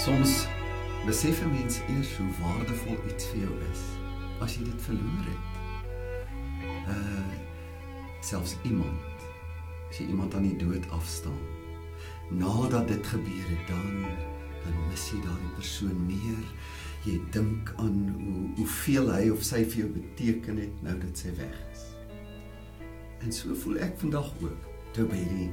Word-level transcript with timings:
Soms 0.00 0.46
besef 1.06 1.42
'n 1.44 1.50
mens 1.50 1.80
eers 1.88 2.16
hoe 2.16 2.30
waardevol 2.40 2.96
iets 3.08 3.26
vir 3.26 3.40
jou 3.40 3.56
is 3.72 3.80
as 4.40 4.54
jy 4.56 4.64
dit 4.64 4.82
verloor 4.82 5.26
het. 5.28 5.44
Uh 6.94 7.34
selfs 8.20 8.54
iemand 8.62 9.26
as 9.90 9.98
jy 9.98 10.06
iemand 10.06 10.34
aan 10.34 10.48
die 10.48 10.56
dood 10.56 10.88
afstaan. 10.90 11.44
Nadat 12.30 12.88
dit 12.88 13.06
gebeur 13.06 13.48
het, 13.52 13.68
dan 13.68 14.06
dan 14.64 14.80
mis 14.88 15.04
jy 15.10 15.20
daardie 15.20 15.52
persoon 15.58 16.00
meer. 16.06 16.48
Jy 17.04 17.20
dink 17.36 17.74
aan 17.76 18.00
hoe 18.24 18.48
hoeveel 18.56 19.12
hy 19.12 19.28
of 19.36 19.44
sy 19.44 19.64
vir 19.68 19.84
jou 19.84 19.92
beteken 20.00 20.64
het 20.64 20.82
nou 20.82 20.98
dat 21.04 21.24
sy 21.26 21.36
weg 21.36 21.62
is. 21.72 21.86
En 23.20 23.32
so 23.32 23.54
voel 23.54 23.84
ek 23.84 24.00
vandag 24.00 24.32
ook 24.40 24.68
toe 24.96 25.04
by 25.04 25.24
die 25.36 25.52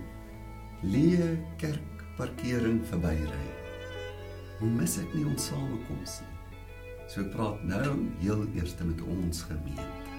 leë 0.87 1.31
kerkparkering 1.59 2.85
verbyry. 2.87 3.56
Hoe 4.59 4.69
mis 4.69 4.97
ek 4.97 5.13
nie 5.13 5.25
ons 5.29 5.49
samekoms 5.51 6.19
nie. 6.23 6.33
So 7.07 7.21
ek 7.23 7.31
praat 7.35 7.61
nou 7.67 7.93
heel 8.19 8.43
eers 8.57 8.73
met 8.83 9.01
ons 9.05 9.43
gemeente. 9.47 10.15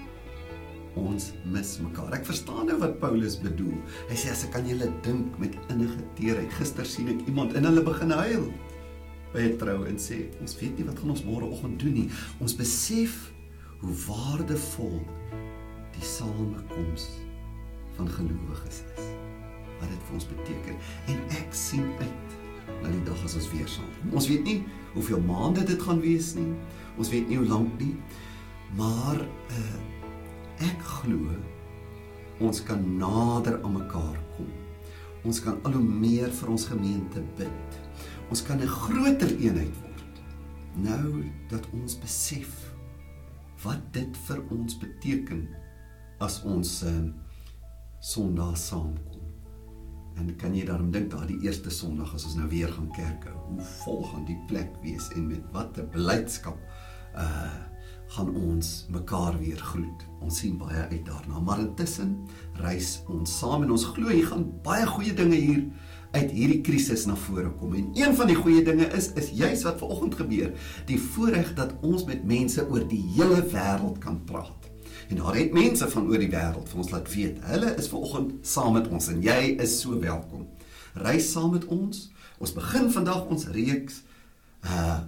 Ons 0.97 1.29
mis 1.45 1.75
mekaar. 1.83 2.15
Ek 2.17 2.25
verstaan 2.25 2.65
nou 2.71 2.79
wat 2.81 2.97
Paulus 3.01 3.37
bedoel. 3.39 3.77
Hy 4.09 4.17
sê 4.17 4.31
as 4.33 4.45
ek 4.47 4.57
aan 4.57 4.69
julle 4.71 4.89
dink 5.05 5.37
met 5.41 5.57
innige 5.69 6.01
teerheid. 6.17 6.49
Gister 6.57 6.87
sien 6.87 7.11
ek 7.13 7.21
iemand 7.29 7.53
en 7.57 7.69
hulle 7.69 7.83
begin 7.85 8.15
huil 8.15 8.49
by 9.33 9.45
'n 9.45 9.57
trou 9.61 9.85
en 9.85 9.97
sê 10.01 10.25
ons 10.41 10.57
weet 10.57 10.77
nie 10.77 10.87
wat 10.87 10.97
gaan 10.97 11.13
ons 11.13 11.23
môreoggend 11.23 11.79
doen 11.79 11.93
nie. 11.93 12.09
Ons 12.41 12.55
besef 12.57 13.31
hoe 13.79 13.93
waardevol 14.07 14.97
die 15.93 16.05
samekoms 16.05 17.05
van 17.97 18.09
gelowiges 18.09 18.81
is. 18.97 19.05
Wat 19.79 19.89
dit 19.89 20.01
vir 20.07 20.13
ons 20.13 20.27
beteken 20.33 20.75
en 21.13 21.19
ek 21.37 21.53
sien 21.53 21.85
uit 21.99 22.38
na 22.81 22.91
die 22.93 23.03
dag 23.07 23.23
as 23.25 23.35
ons 23.39 23.49
weer 23.51 23.67
kom. 23.69 24.13
Ons 24.15 24.27
weet 24.31 24.43
nie 24.47 24.59
hoeveel 24.93 25.21
maande 25.21 25.63
dit 25.67 25.81
gaan 25.81 26.01
wees 26.03 26.33
nie. 26.37 26.49
Ons 26.97 27.11
weet 27.13 27.27
nie 27.29 27.37
hoe 27.39 27.47
lank 27.47 27.75
nie. 27.81 27.95
Maar 28.77 29.23
uh 29.55 29.77
ek 30.59 30.81
glo 30.83 31.37
ons 32.43 32.59
kan 32.67 32.81
nader 32.99 33.61
aan 33.63 33.77
mekaar 33.77 34.17
kom. 34.35 34.49
Ons 35.27 35.39
kan 35.43 35.59
al 35.67 35.75
hoe 35.75 35.83
meer 35.83 36.31
vir 36.31 36.51
ons 36.51 36.65
gemeente 36.67 37.23
bid. 37.39 37.79
Ons 38.29 38.43
kan 38.43 38.59
'n 38.59 38.67
groter 38.67 39.31
eenheid 39.39 39.75
word. 39.83 40.19
Nou 40.75 41.23
dat 41.49 41.63
ons 41.73 41.99
besef 41.99 42.51
wat 43.63 43.81
dit 43.91 44.17
vir 44.27 44.43
ons 44.51 44.77
beteken 44.77 45.47
as 46.19 46.43
ons 46.43 46.83
uh 46.83 47.09
Sondag 47.99 48.55
saamkom. 48.57 49.18
En 50.17 50.35
kan 50.35 50.55
jy 50.55 50.65
daarom 50.65 50.91
dink 50.91 51.11
daardie 51.11 51.39
eerste 51.45 51.69
Sondag 51.69 52.13
as 52.15 52.25
ons 52.25 52.35
nou 52.39 52.47
weer 52.51 52.71
gaan 52.73 52.91
kerk 52.95 53.27
hou, 53.29 53.37
hoe 53.49 53.65
vol 53.83 54.03
gaan 54.11 54.25
die 54.25 54.39
plek 54.47 54.73
wees 54.83 55.09
en 55.15 55.27
met 55.27 55.51
watter 55.55 55.87
blydskap 55.95 56.59
uh 57.15 57.69
gaan 58.09 58.29
ons 58.35 58.69
mekaar 58.89 59.35
weer 59.37 59.59
groet. 59.61 60.05
Ons 60.25 60.39
sien 60.41 60.55
baie 60.57 60.81
uit 60.89 61.03
daarna, 61.05 61.39
maar 61.45 61.59
intussen 61.61 62.15
reis 62.57 63.03
ons 63.05 63.35
saam 63.37 63.67
en 63.67 63.75
ons 63.75 63.85
glo 63.93 64.09
hier 64.09 64.25
gaan 64.31 64.47
baie 64.65 64.87
goeie 64.89 65.13
dinge 65.13 65.37
hier 65.37 65.67
uit 66.15 66.31
hierdie 66.33 66.61
krisis 66.65 67.05
na 67.05 67.13
vore 67.27 67.51
kom. 67.59 67.75
En 67.77 67.91
een 67.93 68.15
van 68.17 68.31
die 68.31 68.37
goeie 68.39 68.63
dinge 68.65 68.87
is 68.97 69.11
is 69.19 69.29
juis 69.37 69.61
wat 69.67 69.77
vanoggend 69.83 70.17
gebeur, 70.23 70.49
die 70.89 70.97
voorreg 71.11 71.53
dat 71.59 71.75
ons 71.85 72.07
met 72.09 72.25
mense 72.25 72.65
oor 72.65 72.87
die 72.89 73.03
hele 73.13 73.43
wêreld 73.53 74.01
kan 74.01 74.17
praat. 74.25 74.58
En 75.09 75.15
daar 75.15 75.35
het 75.35 75.53
mense 75.53 75.89
van 75.89 76.07
oor 76.07 76.21
die 76.21 76.29
wêreld 76.29 76.69
vir 76.69 76.81
ons 76.83 76.91
laat 76.93 77.07
weet, 77.09 77.39
hulle 77.49 77.73
is 77.81 77.89
vanoggend 77.89 78.33
saam 78.45 78.75
met 78.77 78.87
ons 78.93 79.07
en 79.09 79.23
jy 79.25 79.55
is 79.57 79.79
so 79.81 79.97
welkom. 79.99 80.45
Reis 81.01 81.31
saam 81.31 81.55
met 81.55 81.65
ons. 81.65 82.03
Ons 82.37 82.53
begin 82.53 82.91
vandag 82.93 83.25
ons 83.25 83.47
reeks 83.55 84.03
uh 84.65 84.99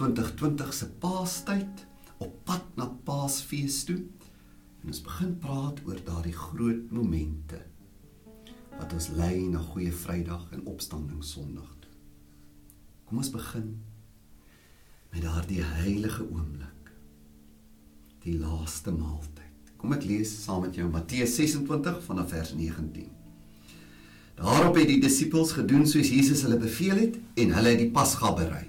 2020 0.00 0.72
se 0.74 0.86
Paastyd 0.88 1.82
op 2.16 2.32
pad 2.48 2.64
na 2.80 2.86
Paasfees 3.04 3.82
toe. 3.84 3.98
En 4.80 4.88
ons 4.88 5.02
begin 5.04 5.36
praat 5.38 5.82
oor 5.84 6.00
daardie 6.04 6.34
groot 6.34 6.88
momente 6.90 7.60
wat 8.78 8.96
ons 8.96 9.10
lei 9.18 9.44
na 9.52 9.60
Goeie 9.60 9.92
Vrydag 9.92 10.48
en 10.56 10.64
Opstanding 10.66 11.20
Sondag 11.24 11.68
toe. 11.84 11.92
Kom 13.06 13.20
ons 13.20 13.30
begin 13.36 13.68
met 15.12 15.22
daardie 15.22 15.62
heilige 15.62 16.24
oomblik. 16.24 16.92
Die 18.24 18.38
laaste 18.40 18.96
maaltyd. 18.96 19.51
Kom 19.82 19.96
ek 19.96 20.04
lees 20.06 20.30
saam 20.44 20.60
met 20.62 20.76
jou 20.78 20.84
Matteus 20.86 21.32
26 21.34 21.96
vanaf 22.04 22.28
vers 22.30 22.52
19. 22.54 23.08
Daarop 24.38 24.76
het 24.78 24.86
die 24.86 25.00
disippels 25.02 25.56
gedoen 25.56 25.88
soos 25.90 26.12
Jesus 26.14 26.44
hulle 26.46 26.60
beveel 26.62 27.00
het 27.00 27.16
en 27.42 27.50
hulle 27.56 27.72
het 27.74 27.80
die 27.80 27.88
Pasga 27.90 28.30
berei. 28.38 28.68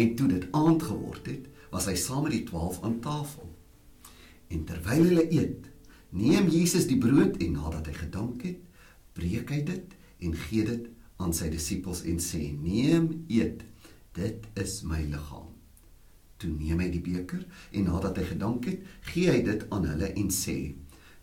En 0.00 0.14
toe 0.16 0.30
dit 0.30 0.46
aand 0.56 0.86
geword 0.88 1.28
het, 1.28 1.50
was 1.68 1.84
hy 1.90 1.98
saam 2.00 2.24
met 2.24 2.32
die 2.38 2.46
12 2.48 2.80
aan 2.88 2.96
tafel. 3.04 3.50
En 4.48 4.64
terwyl 4.64 5.04
hulle 5.10 5.26
eet, 5.36 5.68
neem 6.16 6.48
Jesus 6.48 6.88
die 6.88 7.00
brood 7.02 7.36
en 7.44 7.58
nadat 7.60 7.92
hy 7.92 7.98
gedank 8.00 8.46
het, 8.48 8.62
breek 9.12 9.52
hy 9.52 9.60
dit 9.68 9.98
en 10.24 10.38
gee 10.46 10.64
dit 10.64 10.88
aan 11.20 11.36
sy 11.36 11.52
disippels 11.52 12.06
en 12.08 12.16
sê: 12.24 12.40
"Neem, 12.56 13.26
eet. 13.28 13.68
Dit 14.16 14.48
is 14.56 14.80
my 14.88 15.04
liggaam." 15.12 15.53
Toe 16.42 16.50
neem 16.50 16.80
hy 16.82 16.88
die 16.92 17.02
beker 17.04 17.44
en 17.72 17.86
nadat 17.88 18.18
hy 18.18 18.24
gedank 18.32 18.66
het, 18.70 18.82
gee 19.12 19.30
hy 19.30 19.42
dit 19.46 19.64
aan 19.70 19.86
hulle 19.88 20.10
en 20.12 20.30
sê: 20.34 20.74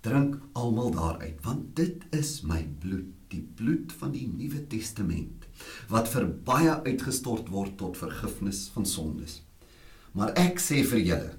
"Drink 0.02 0.40
almal 0.58 0.92
daaruit, 0.96 1.38
want 1.46 1.76
dit 1.76 2.04
is 2.12 2.42
my 2.44 2.64
bloed, 2.80 3.12
die 3.30 3.44
bloed 3.56 3.94
van 4.00 4.12
die 4.12 4.28
Nuwe 4.28 4.66
Testament, 4.68 5.46
wat 5.90 6.10
vir 6.10 6.26
baie 6.48 6.80
uitgestort 6.88 7.50
word 7.50 7.78
tot 7.78 7.98
vergifnis 7.98 8.68
van 8.74 8.86
sondes." 8.86 9.42
Maar 10.14 10.34
ek 10.36 10.60
sê 10.60 10.82
vir 10.84 11.00
julle, 11.00 11.32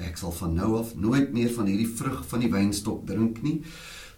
ek 0.00 0.18
sal 0.20 0.32
van 0.32 0.54
nou 0.56 0.74
af 0.80 0.94
nooit 0.96 1.32
meer 1.32 1.52
van 1.54 1.68
hierdie 1.70 1.88
vrug 1.88 2.24
van 2.28 2.44
die 2.44 2.52
wynstok 2.52 3.06
drink 3.08 3.40
nie, 3.44 3.60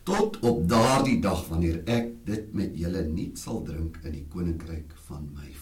tot 0.02 0.40
op 0.42 0.64
daardie 0.70 1.20
dag 1.22 1.44
wanneer 1.50 1.82
ek 1.86 2.10
dit 2.26 2.54
met 2.58 2.74
julle 2.78 3.04
nie 3.06 3.30
sal 3.38 3.62
drink 3.66 4.00
in 4.02 4.16
die 4.18 4.26
koninkryk 4.30 4.96
van 5.06 5.28
my. 5.36 5.61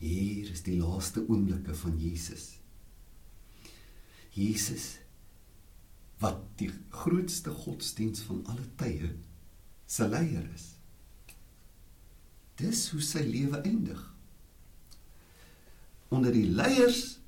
Hier 0.00 0.48
is 0.48 0.64
die 0.64 0.78
laaste 0.80 1.22
oomblikke 1.28 1.74
van 1.76 1.98
Jesus. 2.00 2.54
Jesus 4.32 4.96
wat 6.20 6.40
die 6.60 6.70
grootste 6.92 7.52
godsdiens 7.52 8.20
van 8.28 8.42
alle 8.52 8.66
tye 8.80 9.14
se 9.88 10.08
leier 10.08 10.44
is. 10.54 10.66
Dis 12.60 12.86
hoe 12.92 13.00
sy 13.04 13.24
lewe 13.24 13.60
eindig 13.64 14.00
onder 16.10 16.34
die 16.34 16.48
leiers 16.50 17.20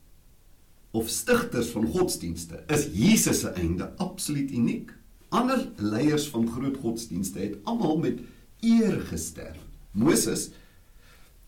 of 0.91 1.09
stigters 1.09 1.71
van 1.73 1.87
godsdienste 1.95 2.65
is 2.75 2.89
Jesus 2.93 3.45
se 3.45 3.53
einde 3.57 3.87
absoluut 4.03 4.51
uniek. 4.51 4.91
Ander 5.33 5.63
leiers 5.77 6.27
van 6.29 6.49
groot 6.51 6.77
godsdienste 6.83 7.39
het 7.39 7.55
almal 7.65 7.97
met 8.03 8.19
eer 8.61 8.99
gesterf. 9.09 9.61
Moses 9.93 10.51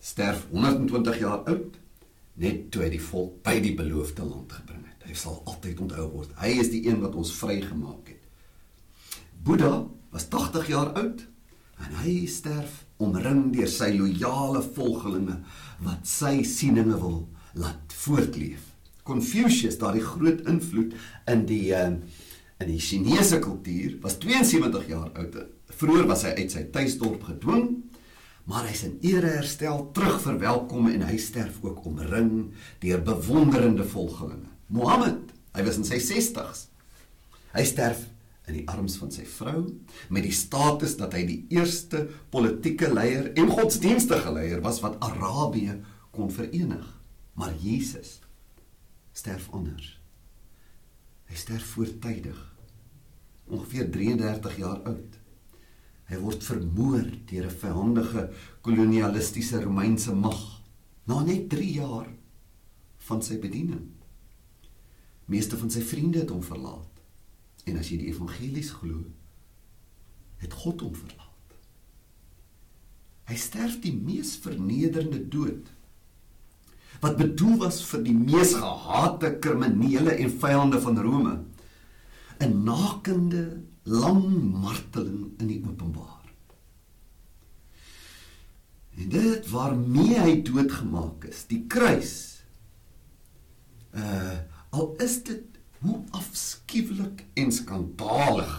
sterf 0.05 0.47
120 0.51 1.19
jaar 1.23 1.45
oud 1.49 1.79
net 2.41 2.67
toe 2.75 2.83
hy 2.85 2.91
die 2.93 3.03
volk 3.03 3.39
by 3.47 3.55
die 3.63 3.75
beloofde 3.79 4.25
land 4.27 4.53
gebring 4.53 4.83
het. 4.89 5.07
Hy 5.07 5.15
sal 5.17 5.39
altyd 5.49 5.81
onthou 5.85 6.09
word. 6.11 6.33
Hy 6.41 6.51
is 6.61 6.73
die 6.73 6.83
een 6.89 7.01
wat 7.05 7.15
ons 7.19 7.33
vrygemaak 7.39 8.11
het. 8.11 9.21
Boeddha 9.45 9.85
was 10.13 10.27
80 10.33 10.69
jaar 10.73 10.93
oud 10.99 11.25
en 11.85 11.97
hy 12.03 12.25
sterf 12.31 12.83
omring 13.03 13.49
deur 13.55 13.71
sy 13.71 13.91
loyale 13.95 14.63
volgelinge 14.77 15.39
wat 15.85 16.05
sy 16.09 16.37
sieninge 16.49 16.99
wil 17.01 17.25
laat 17.59 17.97
voortleef. 18.05 18.71
Confucius, 19.05 19.79
daardie 19.81 20.05
groot 20.05 20.45
invloed 20.49 20.95
in 21.31 21.45
die 21.49 21.67
uh, 21.77 21.91
in 22.63 22.71
die 22.71 22.81
Chinese 22.81 23.41
kultuur, 23.43 23.99
was 24.01 24.15
72 24.23 24.87
jaar 24.89 25.11
oud. 25.19 25.35
Vroeger 25.75 26.07
was 26.09 26.23
hy 26.25 26.37
uit 26.39 26.53
sy 26.55 26.63
tuisdorp 26.73 27.27
gedwing, 27.27 27.67
maar 28.45 28.67
hy's 28.69 28.85
in 28.85 28.99
ere 29.07 29.31
herstel, 29.39 29.87
terug 29.97 30.19
verwelkom 30.25 30.91
en 30.93 31.07
hy 31.09 31.17
sterf 31.21 31.63
ook 31.65 31.85
omring 31.89 32.51
deur 32.83 33.01
bewonderende 33.05 33.87
volgelinge. 33.89 34.51
Mohammed, 34.67 35.33
hy 35.57 35.65
was 35.65 35.79
in 35.81 35.89
sy 35.89 36.01
60's. 36.03 36.67
Hy 37.55 37.65
sterf 37.65 38.05
in 38.45 38.59
die 38.59 38.67
arms 38.69 38.99
van 39.01 39.13
sy 39.15 39.25
vrou 39.29 39.63
met 40.13 40.27
die 40.27 40.35
status 40.37 40.99
dat 41.01 41.15
hy 41.17 41.23
die 41.29 41.41
eerste 41.57 42.05
politieke 42.33 42.91
leier 42.93 43.31
en 43.41 43.53
godsdienstige 43.53 44.33
leier 44.35 44.61
was 44.65 44.83
wat 44.85 45.01
Arabië 45.05 45.79
kon 46.15 46.33
verenig. 46.33 46.85
Maar 47.41 47.55
Jesus 47.63 48.19
sterf 49.17 49.49
anders. 49.57 49.95
Hy 51.31 51.39
sterf 51.41 51.73
voortydig. 51.75 52.37
Ongeveer 53.49 53.89
33 53.91 54.59
jaar 54.61 54.83
oud. 54.91 55.17
Hy 56.09 56.19
word 56.21 56.45
vermoor 56.45 57.07
deur 57.27 57.47
'n 57.47 57.59
vyhandige 57.63 58.31
kolonialistiese 58.63 59.63
Romeinse 59.63 60.13
mag 60.15 60.41
na 61.07 61.23
net 61.25 61.49
3 61.49 61.73
jaar 61.73 62.09
van 63.09 63.23
sy 63.23 63.39
bediening. 63.39 63.89
Meeste 65.27 65.57
van 65.57 65.71
sy 65.71 65.81
vriende 65.81 66.19
het 66.19 66.31
hom 66.31 66.43
verlaat. 66.43 66.91
En 67.65 67.79
as 67.79 67.89
jy 67.89 67.99
die 67.99 68.11
evangelies 68.13 68.71
glo, 68.71 69.05
het 70.37 70.53
God 70.53 70.81
hom 70.85 70.95
verlaat. 70.95 71.31
Hy 73.25 73.37
sterf 73.41 73.79
die 73.81 73.95
mees 73.97 74.35
vernederende 74.37 75.23
dood. 75.33 75.71
Wat 77.01 77.17
bedoel 77.17 77.57
was 77.65 77.81
vir 77.89 78.03
die 78.05 78.17
mees 78.17 78.53
gehate 78.57 79.39
kriminele 79.41 80.19
en 80.21 80.33
vyande 80.43 80.81
van 80.81 81.01
Rome. 81.01 81.35
'n 82.41 82.65
Nakende, 82.65 83.63
lang 83.85 84.53
marteling 84.53 85.33
in 85.39 85.51
die 85.51 85.61
openbaar. 85.65 86.23
En 88.95 89.09
dit 89.11 89.49
waarmee 89.51 90.21
hy 90.21 90.37
doodgemaak 90.47 91.27
is, 91.29 91.45
die 91.51 91.65
kruis. 91.67 92.15
Uh 93.93 94.41
al 94.75 94.89
is 94.99 95.21
dit 95.23 95.55
hoe 95.85 96.01
afskuwelik 96.11 97.21
en 97.39 97.53
skandalig 97.55 98.55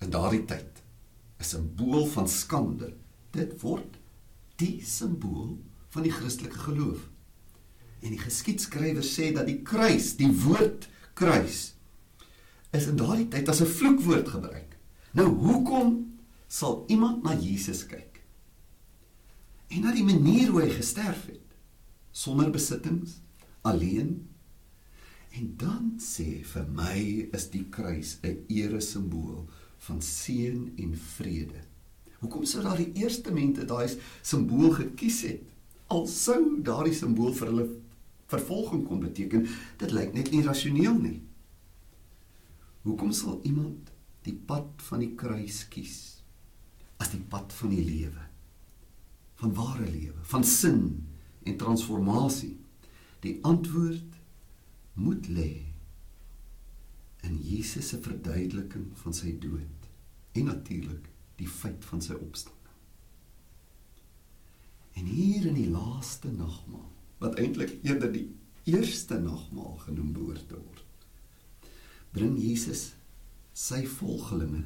in 0.00 0.12
daardie 0.14 0.44
tyd 0.48 0.80
'n 1.40 1.44
simbool 1.44 2.06
van 2.06 2.28
skande 2.28 2.94
dit 3.36 3.52
word 3.60 3.98
die 4.56 4.80
simbool 4.80 5.58
van 5.92 6.06
die 6.06 6.12
Christelike 6.12 6.58
geloof 6.58 7.02
en 8.00 8.14
die 8.14 8.22
geskiedskrywer 8.22 9.04
sê 9.04 9.32
dat 9.36 9.46
die 9.50 9.60
kruis 9.62 10.14
die 10.16 10.30
woord 10.46 10.88
kruis 11.12 11.73
is 12.74 12.88
in 12.90 12.98
daardie 13.00 13.28
tyd 13.32 13.48
as 13.48 13.62
'n 13.62 13.74
vloekwoord 13.78 14.28
gebruik 14.36 14.78
nou 15.12 15.28
hoekom 15.46 15.96
sal 16.48 16.84
iemand 16.88 17.22
na 17.22 17.34
Jesus 17.38 17.86
kyk 17.86 18.22
en 19.68 19.80
na 19.80 19.92
die 19.92 20.06
manier 20.06 20.50
hoe 20.50 20.62
hy 20.62 20.70
gesterf 20.70 21.26
het 21.26 21.58
sonder 22.12 22.50
besittings 22.50 23.20
alleen 23.62 24.22
En 25.34 25.54
dan 25.58 25.94
sê 25.98 26.44
vir 26.46 26.66
my 26.70 26.98
is 27.34 27.48
die 27.50 27.64
kruis 27.76 28.18
'n 28.22 28.44
ere 28.48 28.80
simbool 28.80 29.48
van 29.86 30.02
seën 30.02 30.72
en 30.78 30.94
vrede. 30.94 31.60
Hoekom 32.20 32.44
sou 32.44 32.62
daardie 32.62 32.92
eerste 33.02 33.32
mense 33.32 33.64
daai 33.64 33.88
simbool 34.22 34.70
gekies 34.70 35.22
het? 35.22 35.42
Al 35.86 36.06
sou 36.06 36.62
daardie 36.62 36.94
simbool 36.94 37.34
vir 37.34 37.46
hulle 37.50 37.68
vervolging 38.26 38.86
kon 38.86 39.00
beteken, 39.00 39.48
dit 39.78 39.90
lyk 39.90 40.14
net 40.14 40.30
nie 40.30 40.42
rasioneel 40.42 40.94
nie. 40.94 41.22
Hoekom 42.84 43.12
sal 43.16 43.40
iemand 43.48 43.92
die 44.26 44.34
pad 44.36 44.82
van 44.88 45.00
die 45.00 45.14
kruis 45.16 45.62
kies 45.72 45.98
as 47.00 47.10
die 47.14 47.22
pad 47.32 47.52
van 47.56 47.72
die 47.72 47.84
lewe? 47.84 48.26
Van 49.40 49.54
ware 49.56 49.86
lewe, 49.88 50.20
van 50.30 50.44
sin 50.44 50.82
en 51.44 51.56
transformasie. 51.60 52.54
Die 53.24 53.38
antwoord 53.44 54.20
moet 55.00 55.28
lê 55.32 55.52
in 57.24 57.40
Jesus 57.40 57.88
se 57.88 58.00
verduideliking 58.04 58.90
van 59.00 59.16
sy 59.16 59.32
dood 59.40 59.88
en 60.36 60.50
natuurlik 60.50 61.08
die 61.40 61.48
feit 61.48 61.84
van 61.88 62.02
sy 62.04 62.16
opstanding. 62.18 62.60
En 64.94 65.08
hier 65.08 65.48
in 65.48 65.56
die 65.56 65.70
laaste 65.72 66.30
nagmaal, 66.30 66.90
wat 67.22 67.38
eintlik 67.40 67.78
eerder 67.82 68.12
die 68.12 68.28
eerste 68.70 69.18
nagmaal 69.18 69.78
genoem 69.86 70.12
behoort 70.14 70.46
te 70.50 70.58
word, 70.58 70.83
bring 72.14 72.36
Jesus 72.38 72.92
sy 73.54 73.82
volgelinge 73.90 74.64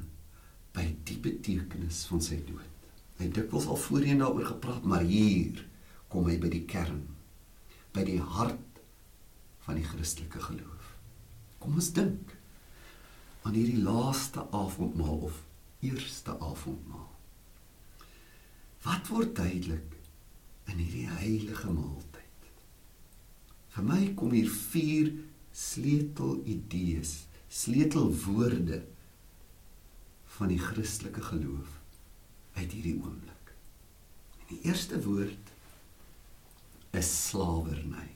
by 0.77 0.85
die 1.09 1.19
betekenis 1.25 2.05
van 2.11 2.23
sy 2.25 2.39
dood. 2.47 2.65
Hy 3.19 3.27
het 3.27 3.35
dikwels 3.35 3.67
al 3.67 3.81
voorheen 3.83 4.23
daaroor 4.23 4.53
gepraat, 4.53 4.85
maar 4.87 5.03
hier 5.03 5.65
kom 6.13 6.29
hy 6.31 6.37
by 6.41 6.51
die 6.53 6.65
kern, 6.71 7.03
by 7.93 8.05
die 8.07 8.21
hart 8.23 8.83
van 9.67 9.81
die 9.81 9.87
Christelike 9.87 10.41
geloof. 10.45 10.93
Kom 11.59 11.77
ons 11.81 11.91
dink 11.97 12.35
aan 13.43 13.57
hierdie 13.57 13.83
laaste 13.83 14.45
avondmaal 14.55 15.25
of 15.29 15.43
eerste 15.85 16.35
avondmaal. 16.39 17.09
Wat 18.85 19.11
word 19.11 19.35
duidelik 19.37 19.97
in 20.71 20.79
hierdie 20.79 21.09
heilige 21.11 21.73
maaltyd? 21.73 22.53
Vir 23.75 23.89
my 23.89 24.03
kom 24.19 24.33
hier 24.37 24.51
vier 24.51 25.11
sleutel 25.55 26.39
idees, 26.47 27.28
sleutelwoorde 27.49 28.83
van 30.39 30.53
die 30.53 30.61
Christelike 30.61 31.23
geloof 31.23 31.79
uit 32.59 32.73
hierdie 32.73 32.99
oomblik. 33.01 33.55
En 34.43 34.53
die 34.53 34.61
eerste 34.69 35.01
woord 35.03 35.55
is 36.97 37.11
slawerny. 37.29 38.09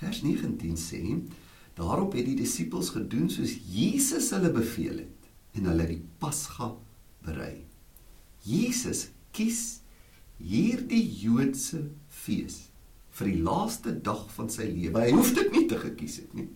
Vers 0.00 0.22
19 0.24 0.76
sê: 0.80 1.02
Daarop 1.76 2.14
het 2.16 2.26
die 2.28 2.38
disippels 2.38 2.92
gedoen 2.94 3.28
soos 3.32 3.52
Jesus 3.68 4.30
hulle 4.34 4.50
beveel 4.54 5.02
het 5.04 5.30
en 5.58 5.68
hulle 5.70 5.86
die 5.90 6.00
Pasga 6.22 6.72
berei. 7.24 7.62
Jesus 8.44 9.08
kies 9.36 9.80
hierdie 10.40 11.02
Joodse 11.20 11.82
fees 12.08 12.62
vir 13.18 13.32
die 13.32 13.42
laaste 13.44 13.92
dag 14.00 14.24
van 14.32 14.48
sy 14.52 14.70
lewe. 14.70 15.02
Hy 15.04 15.12
hoef 15.12 15.34
dit 15.36 15.50
nie 15.52 15.66
te 15.68 15.78
gekies 15.80 16.20
het 16.22 16.34
nie. 16.38 16.48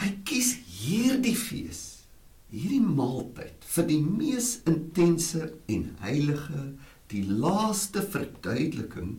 Hy 0.00 0.10
kies 0.28 0.52
hierdie 0.80 1.36
fees, 1.38 1.82
hierdie 2.52 2.82
maaltyd 2.84 3.64
vir 3.74 3.88
die 3.88 4.00
mees 4.04 4.50
intense 4.68 5.48
en 5.72 5.88
heilige, 6.04 6.66
die 7.10 7.22
laaste 7.26 8.02
verduideliking 8.02 9.16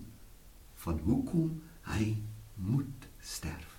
van 0.83 1.00
hoekom 1.07 1.56
hy 1.94 2.13
moet 2.59 3.07
sterf. 3.24 3.77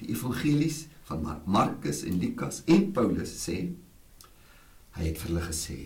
Die 0.00 0.10
evangelies 0.12 0.84
van 1.08 1.22
Mark, 1.22 1.46
Markus 1.46 2.02
en 2.04 2.18
Lukas 2.20 2.62
en 2.66 2.90
Paulus 2.92 3.32
sê 3.40 3.58
hy 4.96 5.04
het 5.04 5.20
vir 5.20 5.30
hulle 5.30 5.44
gesê 5.46 5.78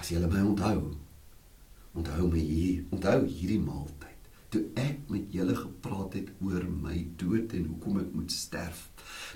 as 0.00 0.10
julle 0.10 0.30
my 0.30 0.42
onthou 0.42 0.94
onthou 1.94 2.26
my 2.30 2.42
hier 2.42 2.82
onthou 2.94 3.20
hierdie 3.26 3.60
maaltyd 3.62 4.03
toe 4.54 4.62
ek 4.78 5.10
met 5.10 5.32
julle 5.34 5.56
gepraat 5.58 6.14
het 6.18 6.30
oor 6.44 6.64
my 6.70 6.96
dood 7.20 7.52
en 7.56 7.66
hoekom 7.72 7.98
ek 8.04 8.14
moet 8.14 8.32
sterf. 8.32 8.86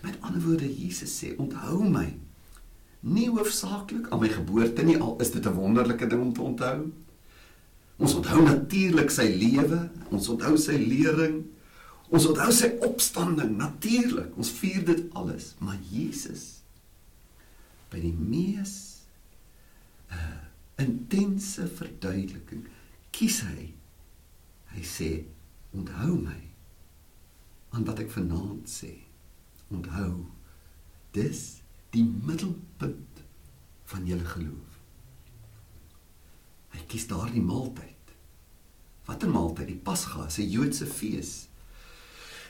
Met 0.05 0.19
ander 0.23 0.43
woorde 0.45 0.69
Jesus 0.71 1.13
sê 1.19 1.35
onthou 1.43 1.83
my. 1.89 2.07
Nie 3.03 3.29
hoofsaaklik 3.31 4.09
aan 4.13 4.23
my 4.23 4.31
geboorte 4.33 4.87
nie 4.87 4.99
al 4.99 5.17
is 5.23 5.33
dit 5.35 5.47
'n 5.47 5.55
wonderlike 5.59 6.07
ding 6.07 6.23
om 6.23 6.33
te 6.33 6.43
onthou. 6.43 6.91
Ons 7.99 8.15
onthou 8.15 8.43
natuurlik 8.43 9.11
sy 9.11 9.27
lewe, 9.35 9.91
ons 10.11 10.29
onthou 10.29 10.57
sy 10.57 10.77
lering, 10.79 11.47
ons 12.11 12.27
onthou 12.27 12.53
sy 12.53 12.71
opstanding 12.81 13.57
natuurlik. 13.57 14.37
Ons 14.37 14.51
vier 14.51 14.85
dit 14.85 15.03
alles, 15.15 15.55
maar 15.59 15.79
Jesus 15.91 16.63
by 17.91 18.01
die 18.01 18.15
mees 18.15 19.03
uh 20.13 20.37
intense 20.79 21.65
verduideliking 21.67 22.61
kies 23.11 23.41
hy 23.43 23.73
hy 24.79 24.87
sê 24.87 25.11
onthou 25.75 26.15
my 26.23 26.41
aan 27.75 27.85
wat 27.91 28.01
ek 28.07 28.15
vanaand 28.15 28.71
sê 28.71 28.95
onthou 29.75 30.25
dis 31.13 31.45
die 31.93 32.07
middelpunt 32.07 33.23
van 33.91 34.07
julle 34.09 34.35
geloof 34.37 34.69
Hy 36.79 36.85
kies 36.91 37.07
daardie 37.11 37.43
maaltyd. 37.43 38.13
Watter 39.09 39.31
maaltyd? 39.33 39.71
Die 39.73 39.83
Pasga, 39.83 40.29
'n 40.29 40.51
Joodse 40.51 40.87
fees. 40.87 41.49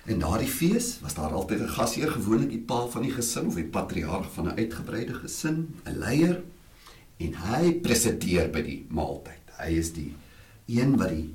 En 0.06 0.18
daardie 0.18 0.48
fees 0.48 1.00
was 1.00 1.14
daar 1.14 1.32
altyd 1.32 1.60
'n 1.62 1.74
gasheer, 1.76 2.10
gewoonlik 2.10 2.50
die 2.50 2.64
pa 2.70 2.86
van 2.86 3.02
die 3.02 3.12
gesin 3.12 3.46
of 3.46 3.54
die 3.54 3.64
patriarg 3.64 4.32
van 4.32 4.48
'n 4.48 4.58
uitgebreide 4.58 5.14
gesin, 5.14 5.74
'n 5.86 5.98
leier 5.98 6.42
en 7.16 7.34
hy 7.34 7.72
presideer 7.80 8.50
by 8.50 8.62
die 8.62 8.86
maaltyd. 8.90 9.44
Hy 9.58 9.70
is 9.78 9.92
die 9.92 10.14
een 10.66 10.96
wat 10.96 11.08
die 11.08 11.34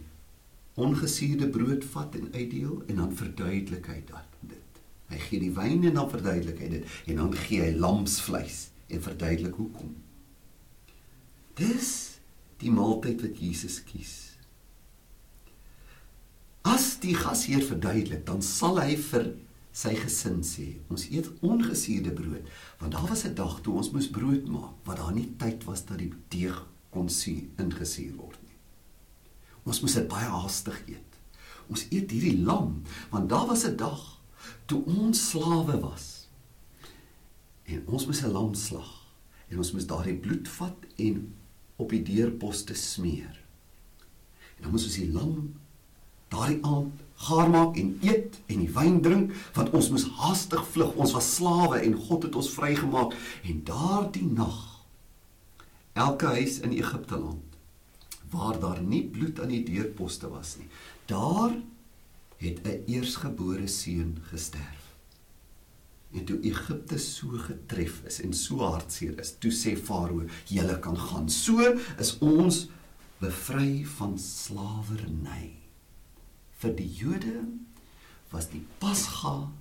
ongesuurde 0.74 1.50
brood 1.54 1.86
vat 1.94 2.16
en 2.16 2.30
uitdeel 2.34 2.84
en 2.88 2.96
dan 2.96 3.16
verduidelik 3.16 3.86
hy 3.92 4.00
dit. 4.42 4.82
Hy 5.12 5.20
gee 5.28 5.40
die 5.44 5.54
wyn 5.54 5.84
en 5.86 6.00
dan 6.00 6.10
verduidelik 6.10 6.60
hy 6.64 6.70
dit 6.78 6.98
en 7.12 7.22
dan 7.22 7.38
gee 7.46 7.62
hy 7.62 7.74
lamsvleis 7.78 8.68
en 8.90 9.02
verduidelik 9.02 9.56
hoekom. 9.62 9.94
Dis 11.60 12.18
die 12.64 12.72
maaltyd 12.74 13.22
wat 13.22 13.40
Jesus 13.42 13.80
kies. 13.86 14.14
As 16.64 16.94
die 17.04 17.16
gasheer 17.16 17.64
verduidelik, 17.66 18.24
dan 18.26 18.42
sal 18.42 18.80
hy 18.80 18.96
vir 18.96 19.34
sy 19.76 19.92
gesin 19.98 20.40
sê, 20.48 20.70
ons 20.94 21.10
eet 21.12 21.28
ongesuurde 21.44 22.14
brood, 22.16 22.48
want 22.80 22.96
daar 22.96 23.10
was 23.10 23.26
'n 23.26 23.36
dag 23.36 23.60
toe 23.62 23.76
ons 23.76 23.92
moes 23.92 24.08
brood 24.08 24.48
maak, 24.48 24.74
wat 24.86 24.98
daar 24.98 25.14
nie 25.14 25.34
tyd 25.38 25.64
was 25.66 25.86
dat 25.86 25.98
die 25.98 26.14
deeg 26.30 26.66
kon 26.90 27.10
sien 27.10 27.52
ingesuur 27.58 28.16
word. 28.16 28.43
Ons 29.64 29.80
moes 29.84 29.96
dit 29.96 30.08
baie 30.12 30.28
haastig 30.28 30.80
eet. 30.92 31.20
Ons 31.72 31.86
eet 31.90 32.12
hierdie 32.12 32.42
lam, 32.44 32.82
want 33.12 33.30
daar 33.32 33.48
was 33.48 33.66
'n 33.66 33.78
dag 33.78 34.02
toe 34.66 34.84
ons 34.86 35.30
slawe 35.30 35.80
was. 35.80 36.28
En 37.66 37.84
ons 37.88 38.06
moes 38.06 38.24
'n 38.24 38.32
lam 38.32 38.54
slag 38.54 38.92
en 39.50 39.58
ons 39.58 39.72
moes 39.72 39.88
daardie 39.88 40.18
bloed 40.18 40.48
vat 40.48 40.78
en 40.98 41.34
op 41.76 41.90
die 41.90 42.04
deurposte 42.04 42.74
smeer. 42.74 43.40
En 44.58 44.62
dan 44.64 44.72
moet 44.72 44.84
ons 44.84 44.96
die 44.96 45.12
lam 45.12 45.54
daardie 46.28 46.64
aand 46.64 46.94
gaar 47.16 47.50
maak 47.50 47.78
en 47.78 47.98
eet 48.02 48.42
en 48.46 48.60
die 48.60 48.74
wyn 48.74 49.02
drink 49.02 49.32
want 49.54 49.70
ons 49.70 49.90
moes 49.90 50.08
haastig 50.18 50.68
vlug. 50.68 50.96
Ons 50.96 51.14
was 51.14 51.36
slawe 51.36 51.80
en 51.80 51.96
God 51.96 52.24
het 52.24 52.36
ons 52.36 52.50
vrygemaak 52.50 53.14
en 53.44 53.64
daardie 53.64 54.28
nag 54.28 54.74
Elke 55.94 56.26
huis 56.26 56.60
in 56.60 56.72
Egipte 56.72 57.18
land 57.18 57.53
waar 58.34 58.60
daar 58.60 58.82
nie 58.82 59.04
bloed 59.06 59.40
aan 59.40 59.54
die 59.54 59.64
deurposte 59.68 60.30
was 60.32 60.58
nie, 60.60 60.70
daar 61.10 61.54
het 62.44 62.60
'n 62.68 62.84
eersgebore 62.88 63.68
seun 63.68 64.18
gesterf. 64.30 64.82
En 66.14 66.26
toe 66.26 66.40
Egipte 66.42 66.98
so 66.98 67.28
getref 67.28 68.04
is 68.06 68.22
en 68.22 68.34
so 68.34 68.58
hartseer 68.58 69.20
is, 69.20 69.34
toe 69.40 69.52
sê 69.52 69.78
Farao, 69.78 70.28
"Julle 70.46 70.80
kan 70.80 70.98
gaan. 70.98 71.30
So 71.30 71.78
is 72.00 72.18
ons 72.20 72.68
bevry 73.18 73.86
van 73.86 74.20
slawerny." 74.20 75.52
Vir 76.58 76.76
die 76.76 76.94
Jode 76.94 77.48
was 78.30 78.50
die 78.50 78.66
Pasga 78.78 79.52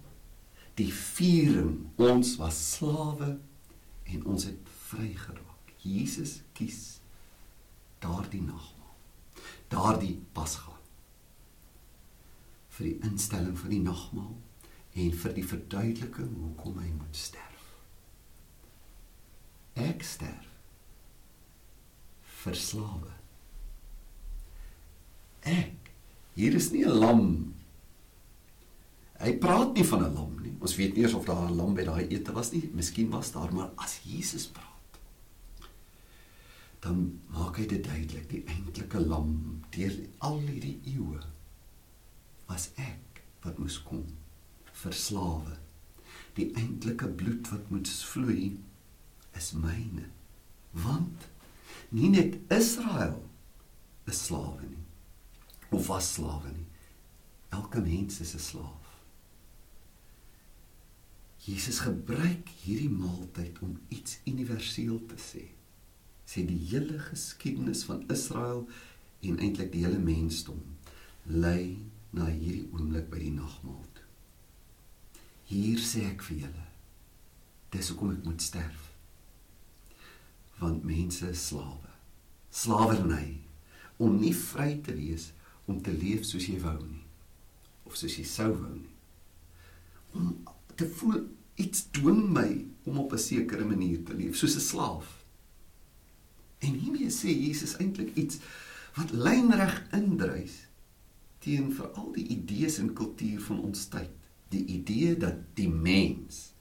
die 0.75 0.93
viering. 0.93 1.87
Ons 1.97 2.37
was 2.37 2.59
slawe 2.77 3.39
en 4.05 4.25
ons 4.25 4.45
het 4.45 4.73
vrygeraak. 4.89 5.73
Jesus 5.83 6.41
kies 6.53 7.02
daardie 8.03 8.43
nagmaal. 8.43 8.95
Daardie 9.73 10.17
Pasga 10.37 10.73
vir 12.73 12.89
die 12.89 13.09
instelling 13.09 13.57
van 13.61 13.73
die 13.73 13.83
nagmaal 13.85 14.37
en 15.03 15.17
vir 15.23 15.35
die 15.37 15.45
verduideliking 15.45 16.33
hoekom 16.41 16.79
hy 16.81 16.89
moet 16.95 17.17
sterf. 17.17 17.67
Ek 19.81 20.05
sterf 20.05 20.49
vir 22.43 22.59
slawe. 22.59 23.13
Ek 25.49 25.93
hier 26.37 26.57
is 26.57 26.71
nie 26.73 26.85
'n 26.85 26.99
lam. 26.99 27.55
Hy 29.21 29.33
praat 29.39 29.75
nie 29.75 29.85
van 29.85 30.05
'n 30.05 30.15
lam 30.15 30.43
nie. 30.43 30.55
Ons 30.61 30.77
weet 30.77 30.95
nie 30.95 31.03
eers 31.03 31.15
of 31.15 31.25
daar 31.25 31.49
'n 31.49 31.57
lam 31.57 31.75
by 31.75 31.85
daai 31.85 32.09
ete 32.09 32.33
was 32.33 32.53
nie. 32.53 32.71
Miskien 32.75 33.11
was 33.11 33.33
daar, 33.33 33.53
maar 33.53 33.71
as 33.77 34.01
Jesus 34.05 34.47
praat, 34.47 34.72
dan 36.83 37.05
maak 37.31 37.61
hy 37.61 37.67
dit 37.71 37.85
duidelik 37.87 38.27
die 38.31 38.43
eintlike 38.51 39.01
lam 39.01 39.37
deur 39.75 39.95
al 40.27 40.41
hierdie 40.43 40.79
eeue 40.95 41.21
was 42.49 42.69
ek 42.83 43.23
wat 43.45 43.61
moes 43.63 43.79
kom 43.87 44.05
vir 44.83 44.97
slawe. 44.97 45.57
Die 46.37 46.49
eintlike 46.59 47.07
bloed 47.07 47.49
wat 47.53 47.71
moet 47.71 47.91
vloei 48.11 48.51
is 49.39 49.53
myne. 49.55 50.09
Want 50.73 51.29
nie 51.95 52.11
net 52.13 52.39
Israel 52.53 53.21
is 54.11 54.27
slawe 54.27 54.67
nie 54.67 54.81
of 55.73 55.87
was 55.89 56.15
slawe 56.19 56.51
nie. 56.53 56.69
Elke 57.53 57.81
mens 57.81 58.21
is 58.21 58.35
'n 58.35 58.39
slaaf. 58.39 58.89
Jesus 61.47 61.79
gebruik 61.79 62.49
hierdie 62.65 62.91
maaltyd 62.91 63.59
om 63.63 63.81
iets 63.89 64.19
universeel 64.25 65.01
te 65.07 65.17
sê. 65.17 65.45
Sê 66.33 66.47
die 66.49 66.59
hele 66.71 66.99
geskiedenis 67.11 67.85
van 67.85 68.07
Israel 68.09 68.65
en 69.21 69.39
eintlik 69.39 69.73
die 69.73 69.85
hele 69.85 70.01
mensdom 70.01 70.63
lei 71.29 71.77
na 72.17 72.31
hierdie 72.31 72.69
oomblik 72.73 73.11
by 73.13 73.21
die 73.21 73.35
nagmaal. 73.37 73.83
Hier 75.53 75.81
sê 75.85 76.07
ek 76.09 76.25
vir 76.25 76.47
julle. 76.47 76.67
Dis 77.73 77.91
hoekom 77.93 78.15
ek 78.15 78.25
moet 78.25 78.41
sterf. 78.41 78.89
Want 80.61 80.87
mense 80.89 81.29
is 81.29 81.47
slawe. 81.51 81.93
Slawerny 82.53 83.43
om 84.01 84.17
nie 84.21 84.33
vry 84.37 84.79
te 84.85 84.95
wees 84.97 85.31
om 85.69 85.83
te 85.85 85.93
leef 85.93 86.25
soos 86.27 86.49
jy 86.49 86.57
wou 86.63 86.79
nie 86.81 87.03
of 87.89 87.99
soos 87.99 88.17
jy 88.17 88.25
sou 88.25 88.49
wou 88.55 88.73
nie. 88.73 88.95
Om 90.17 90.31
te 90.81 90.89
voel 90.97 91.27
iets 91.61 91.85
dwing 91.93 92.23
my 92.33 92.49
om 92.89 92.99
op 93.05 93.13
'n 93.13 93.19
sekere 93.19 93.65
manier 93.65 94.01
te 94.05 94.15
leef 94.15 94.37
soos 94.37 94.57
'n 94.57 94.69
slaaf. 94.73 95.22
En 96.63 96.77
hiermee 96.79 97.11
sê 97.11 97.33
Jesus 97.35 97.77
eintlik 97.83 98.15
iets 98.15 98.39
wat 98.97 99.11
lynreg 99.11 99.75
indruis 99.97 100.61
teen 101.43 101.73
vir 101.75 101.89
al 101.99 102.13
die 102.15 102.27
idees 102.37 102.79
en 102.79 102.93
kultuur 102.95 103.41
van 103.49 103.63
ons 103.67 103.89
tyd 103.91 104.13
die 104.53 104.65
idee 104.77 105.17
dat 105.17 105.41
die 105.59 105.69
mens 105.71 106.53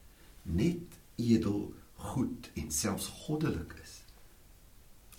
net 0.41 0.97
edel, 1.21 1.73
goed 2.01 2.49
en 2.57 2.71
selfs 2.73 3.09
goddelik 3.25 3.75
is. 3.83 3.99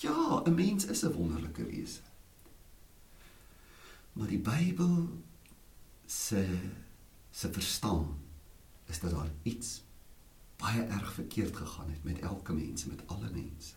Ja, 0.03 0.43
'n 0.45 0.55
mens 0.55 0.87
is 0.87 1.05
'n 1.05 1.12
wonderlike 1.12 1.65
wese. 1.65 2.01
Maar 4.12 4.29
die 4.29 4.39
Bybel 4.39 5.09
se 6.07 6.59
se 7.31 7.53
verstaan 7.53 8.19
is 8.87 9.01
dat 9.01 9.11
daar 9.11 9.31
iets 9.43 9.83
baie 10.57 10.83
erg 10.83 11.12
verkeerd 11.12 11.57
gegaan 11.57 11.91
het 11.91 12.05
met 12.05 12.19
elke 12.19 12.53
mens, 12.53 12.85
met 12.85 13.07
alle 13.07 13.31
mense. 13.31 13.75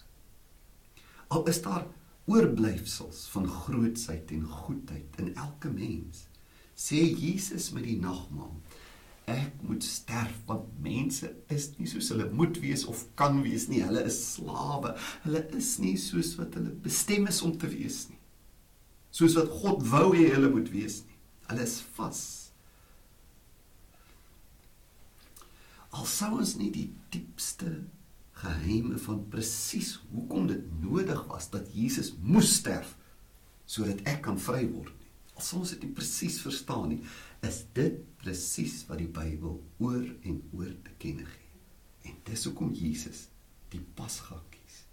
Al 1.34 1.48
is 1.50 1.62
daar 1.66 1.88
oorblyfsels 2.30 3.26
van 3.34 3.48
grootsheid 3.50 4.32
en 4.34 4.46
goedheid 4.50 5.20
in 5.22 5.36
elke 5.36 5.70
mens, 5.70 6.26
sê 6.76 7.02
Jesus 7.06 7.72
met 7.76 7.86
die 7.86 8.00
nagmaal 8.02 8.56
ek 9.26 9.62
moet 9.66 9.84
sterf 9.84 10.36
want 10.46 10.70
mense 10.86 11.28
is 11.54 11.72
nie 11.80 11.88
soos 11.90 12.12
hulle 12.14 12.28
moet 12.38 12.60
wees 12.62 12.86
of 12.90 13.02
kan 13.18 13.40
wees 13.46 13.68
nie. 13.72 13.82
Hulle 13.86 14.06
is 14.06 14.18
slawe. 14.36 14.94
Hulle 15.26 15.42
is 15.58 15.76
nie 15.82 15.96
soos 16.02 16.36
wat 16.40 16.58
hulle 16.58 16.74
bestem 16.86 17.26
is 17.32 17.42
om 17.46 17.56
te 17.58 17.70
wees 17.72 18.06
nie. 18.12 18.20
Soos 19.16 19.38
wat 19.40 19.50
God 19.64 19.86
wou 19.90 20.12
hê 20.14 20.30
hulle 20.36 20.52
moet 20.54 20.70
wees 20.74 21.02
nie. 21.08 21.18
Hulle 21.50 21.66
is 21.66 21.80
vas. 21.98 22.24
Al 25.96 26.06
sou 26.10 26.36
ons 26.38 26.56
nie 26.60 26.70
die 26.76 26.90
diepste 27.14 27.72
geheime 28.36 28.98
van 29.00 29.24
presies 29.32 29.96
hoekom 30.12 30.48
dit 30.52 30.64
nodig 30.82 31.22
was 31.30 31.50
dat 31.54 31.72
Jesus 31.74 32.14
moes 32.20 32.52
sterf 32.60 32.96
sodat 33.66 34.04
ek 34.10 34.22
kan 34.28 34.38
vry 34.40 34.66
word 34.70 34.92
nie. 34.94 35.12
Sou 35.42 35.62
ons 35.64 35.72
dit 35.74 35.84
nie 35.84 35.96
presies 35.96 36.38
verstaan 36.44 36.90
nie, 36.94 37.00
is 37.44 37.64
dit 37.76 37.98
presies 38.22 38.84
wat 38.90 39.02
die 39.02 39.12
Bybel 39.12 39.58
oor 39.84 40.06
en 40.06 40.42
oor 40.56 40.72
te 40.86 40.94
kenne 41.02 41.26
gee. 41.28 41.64
En 42.12 42.20
dis 42.28 42.46
hoekom 42.48 42.72
Jesus 42.76 43.26
die 43.74 43.82
Pasga 43.98 44.38
kies. 44.54 44.84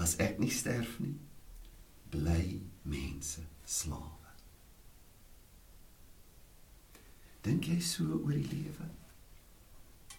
As 0.00 0.16
ek 0.22 0.38
nie 0.40 0.52
sterf 0.52 0.96
nie, 1.02 1.16
bly 2.12 2.60
mense 2.86 3.42
slawe. 3.66 4.12
Dink 7.46 7.68
jy 7.70 7.80
so 7.84 8.22
oor 8.22 8.34
die 8.34 8.48
lewe? 8.50 8.88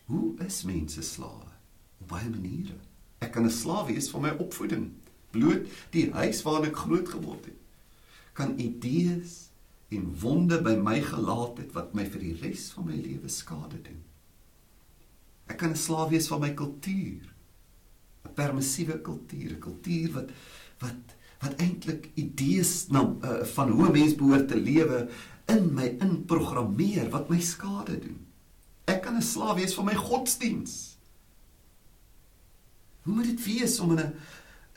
Hoe 0.08 0.38
is 0.46 0.62
mense 0.64 1.04
slawe? 1.04 1.52
Op 2.00 2.08
baie 2.08 2.30
maniere. 2.32 2.78
Ek 3.20 3.34
kan 3.36 3.44
'n 3.44 3.52
slaaf 3.52 3.88
wees 3.88 4.10
van 4.10 4.22
my 4.22 4.30
opvoeding, 4.40 4.92
bloot 5.32 5.68
die 5.92 6.12
huis 6.12 6.42
waarin 6.46 6.70
ek 6.70 6.78
groot 6.78 7.10
geword 7.10 7.46
het. 7.46 7.60
Kan 8.34 8.60
idees 8.60 9.50
en 9.90 10.20
wonde 10.20 10.62
by 10.62 10.76
my 10.76 11.02
gelaat 11.02 11.58
het 11.58 11.74
wat 11.74 11.94
my 11.94 12.06
vir 12.06 12.20
die 12.20 12.38
res 12.42 12.70
van 12.76 12.86
my 12.86 12.96
lewe 12.96 13.30
skade 13.30 13.82
doen. 13.82 14.00
Ek 15.48 15.58
kan 15.58 15.72
'n 15.72 15.76
slaaf 15.76 16.10
wees 16.10 16.28
van 16.28 16.40
my 16.40 16.54
kultuur. 16.54 17.34
'n 18.26 18.34
Permissiewe 18.34 19.02
kultuur, 19.02 19.52
'n 19.52 19.60
kultuur 19.60 20.12
wat 20.14 20.30
wat 20.80 21.16
wat 21.40 21.60
eintlik 21.62 22.10
idees 22.16 22.88
na 22.90 23.02
uh, 23.24 23.44
van 23.44 23.70
hoe 23.70 23.88
'n 23.88 23.92
mens 23.92 24.16
behoort 24.16 24.48
te 24.48 24.56
lewe 24.56 25.10
in 25.48 25.74
my 25.74 25.98
inprogrammeer 26.00 27.10
wat 27.10 27.30
my 27.30 27.40
skade 27.40 28.00
doen. 28.00 28.27
Ek 28.88 29.02
kan 29.04 29.16
'n 29.16 29.22
slaaf 29.22 29.56
wees 29.56 29.76
van 29.76 29.86
my 29.86 29.96
godsdiens. 29.96 30.98
Hoe 33.04 33.16
moet 33.16 33.30
dit 33.30 33.46
wees 33.46 33.80
om 33.80 33.92
in 33.92 34.00
'n 34.00 34.14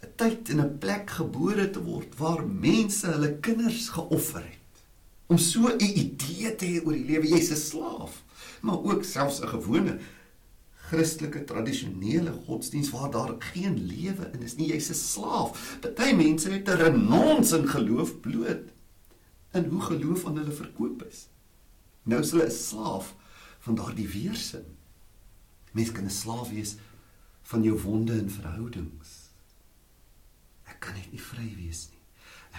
'n 0.03 0.13
tyd 0.17 0.49
en 0.51 0.61
'n 0.61 0.79
plek 0.79 1.11
gebore 1.11 1.71
te 1.71 1.83
word 1.83 2.17
waar 2.19 2.47
mense 2.47 3.07
hulle 3.07 3.39
kinders 3.41 3.89
geoffer 3.89 4.45
het? 4.45 4.61
om 5.31 5.39
so 5.39 5.69
'n 5.69 5.81
idee 5.81 6.55
te 6.57 6.67
hê 6.67 6.79
oor 6.85 6.97
die 6.99 7.07
lewe 7.11 7.27
jy's 7.29 7.51
'n 7.51 7.63
slaaf 7.71 8.25
maar 8.61 8.83
ook 8.83 9.05
selfs 9.05 9.41
'n 9.41 9.53
gewone 9.55 9.99
Christelike 10.89 11.45
tradisionele 11.45 12.33
godsdiens 12.47 12.91
waar 12.91 13.11
daar 13.11 13.35
geen 13.39 13.77
lewe 13.87 14.31
in 14.35 14.43
is 14.43 14.57
nie 14.57 14.73
jy's 14.73 14.91
'n 14.91 14.95
slaaf 14.95 15.79
party 15.81 16.13
mense 16.13 16.51
het 16.51 16.69
'n 16.69 16.81
renons 16.83 17.53
in 17.53 17.69
geloof 17.69 18.21
bloot 18.21 18.67
in 19.53 19.65
hoe 19.65 19.81
geloof 19.81 20.27
aan 20.27 20.37
hulle 20.37 20.57
verkoop 20.63 21.07
is 21.11 21.29
nou 22.03 22.21
is 22.21 22.31
hulle 22.31 22.47
'n 22.47 22.59
slaaf 22.69 23.15
van 23.61 23.75
daardie 23.75 24.09
weersin 24.09 24.67
mense 25.73 25.93
kan 25.93 26.05
'n 26.05 26.19
slaaf 26.23 26.51
wees 26.51 26.77
van 27.43 27.63
jou 27.63 27.77
wonde 27.83 28.19
en 28.19 28.31
verhoudings 28.31 29.17
ek 30.65 30.81
kan 30.81 30.95
net 30.95 31.13
nie 31.13 31.27
vry 31.33 31.49
wees 31.57 31.89
nie 31.91 32.05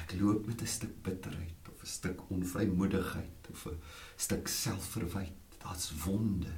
ek 0.01 0.19
loop 0.19 0.47
met 0.47 0.61
'n 0.61 0.67
stuk 0.77 1.03
bitterheid 1.03 1.61
'n 1.81 1.87
stuk 1.87 2.19
onvrymoedigheid 2.29 3.47
of 3.49 3.65
'n 3.65 3.79
stuk 4.15 4.47
selfverwyte. 4.47 5.57
Daar's 5.57 5.91
wonde. 6.05 6.53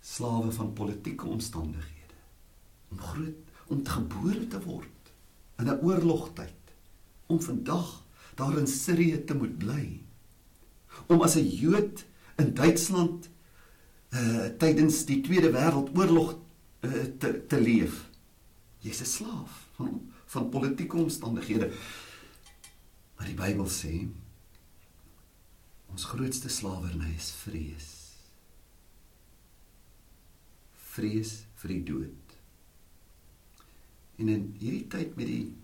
Slawe 0.00 0.52
van 0.52 0.72
politieke 0.72 1.26
omstandighede. 1.26 2.16
Om 2.88 3.00
groot 3.00 3.46
om 3.66 3.86
gebore 3.86 4.46
te 4.46 4.60
word 4.60 5.12
in 5.58 5.68
'n 5.68 5.80
oorlogtyd. 5.82 6.64
Om 7.26 7.40
vandag 7.40 8.04
daar 8.34 8.58
in 8.58 8.66
Sirië 8.66 9.24
te 9.24 9.34
moet 9.34 9.58
bly. 9.58 10.02
Om 11.06 11.22
as 11.22 11.36
'n 11.36 11.48
Jood 11.48 12.04
in 12.36 12.54
Duitsland 12.54 13.28
uh 14.10 14.48
tydens 14.58 15.04
die 15.04 15.20
Tweede 15.20 15.50
Wêreldoorlog 15.52 16.38
uh, 16.80 17.04
te 17.18 17.46
te 17.46 17.60
leef. 17.60 18.08
Jy's 18.80 19.00
'n 19.00 19.04
slaaf 19.04 19.68
van 19.76 20.12
van 20.26 20.48
politieke 20.48 20.96
omstandighede. 20.96 21.72
Maar 23.16 23.26
die 23.26 23.34
Bybel 23.34 23.66
sê 23.66 24.08
ons 25.86 26.04
grootste 26.04 26.48
slawerny 26.48 27.14
is 27.16 27.30
vrees. 27.30 27.88
Vrees 30.74 31.44
vir 31.54 31.68
die 31.68 31.82
dood. 31.82 32.36
En 34.18 34.28
in 34.28 34.54
hierdie 34.58 34.86
tyd 34.86 35.16
met 35.16 35.26
die 35.26 35.54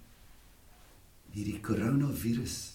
hierdie 1.35 1.61
koronavirus 1.61 2.74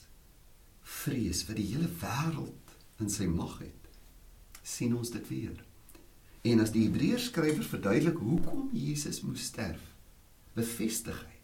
vrees 0.89 1.46
wat 1.48 1.60
die 1.60 1.69
hele 1.72 1.89
wêreld 2.01 2.75
in 3.00 3.12
sy 3.12 3.27
mag 3.29 3.60
het, 3.62 3.89
sien 4.63 4.96
ons 4.98 5.12
dit 5.13 5.25
weer. 5.31 5.58
En 6.48 6.63
as 6.63 6.72
die 6.75 6.86
Hebreërs 6.88 7.29
skrywer 7.29 7.65
verduidelik 7.67 8.19
hoekom 8.24 8.69
Jesus 8.75 9.22
moes 9.25 9.46
sterf, 9.51 9.81
bevestig 10.55 11.19
hy 11.25 11.38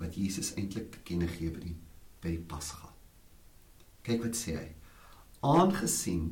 wat 0.00 0.16
Jesus 0.18 0.52
eintlik 0.60 0.90
te 0.92 1.02
kenne 1.08 1.28
gee 1.30 1.52
by 1.52 1.62
die 1.62 1.76
by 2.22 2.32
die 2.34 2.42
Pasga. 2.48 2.90
Kyk 4.06 4.24
wat 4.24 4.36
sê 4.38 4.56
hy. 4.56 4.68
Aangesien 5.46 6.30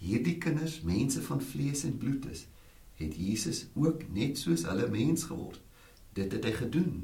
hierdie 0.00 0.38
kinders 0.42 0.80
mense 0.86 1.22
van 1.26 1.42
vlees 1.44 1.84
en 1.86 1.98
bloed 2.00 2.26
is, 2.32 2.46
het 3.00 3.16
Jesus 3.16 3.66
ook 3.78 4.06
net 4.12 4.40
soos 4.40 4.66
hulle 4.68 4.88
mens 4.92 5.26
geword. 5.28 5.60
Dit 6.16 6.34
het 6.34 6.46
hy 6.48 6.54
gedoen 6.56 6.94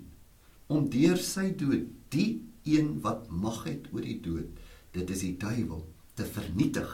om 0.72 0.88
deur 0.90 1.20
sy 1.22 1.50
dood 1.54 1.86
die 2.10 2.42
een 2.66 2.96
wat 3.04 3.28
mag 3.30 3.62
het 3.68 3.86
oor 3.94 4.02
die 4.02 4.18
dood, 4.22 4.50
dit 4.96 5.10
is 5.14 5.24
die 5.26 5.36
duiwel, 5.40 5.82
te 6.16 6.24
vernietig. 6.24 6.92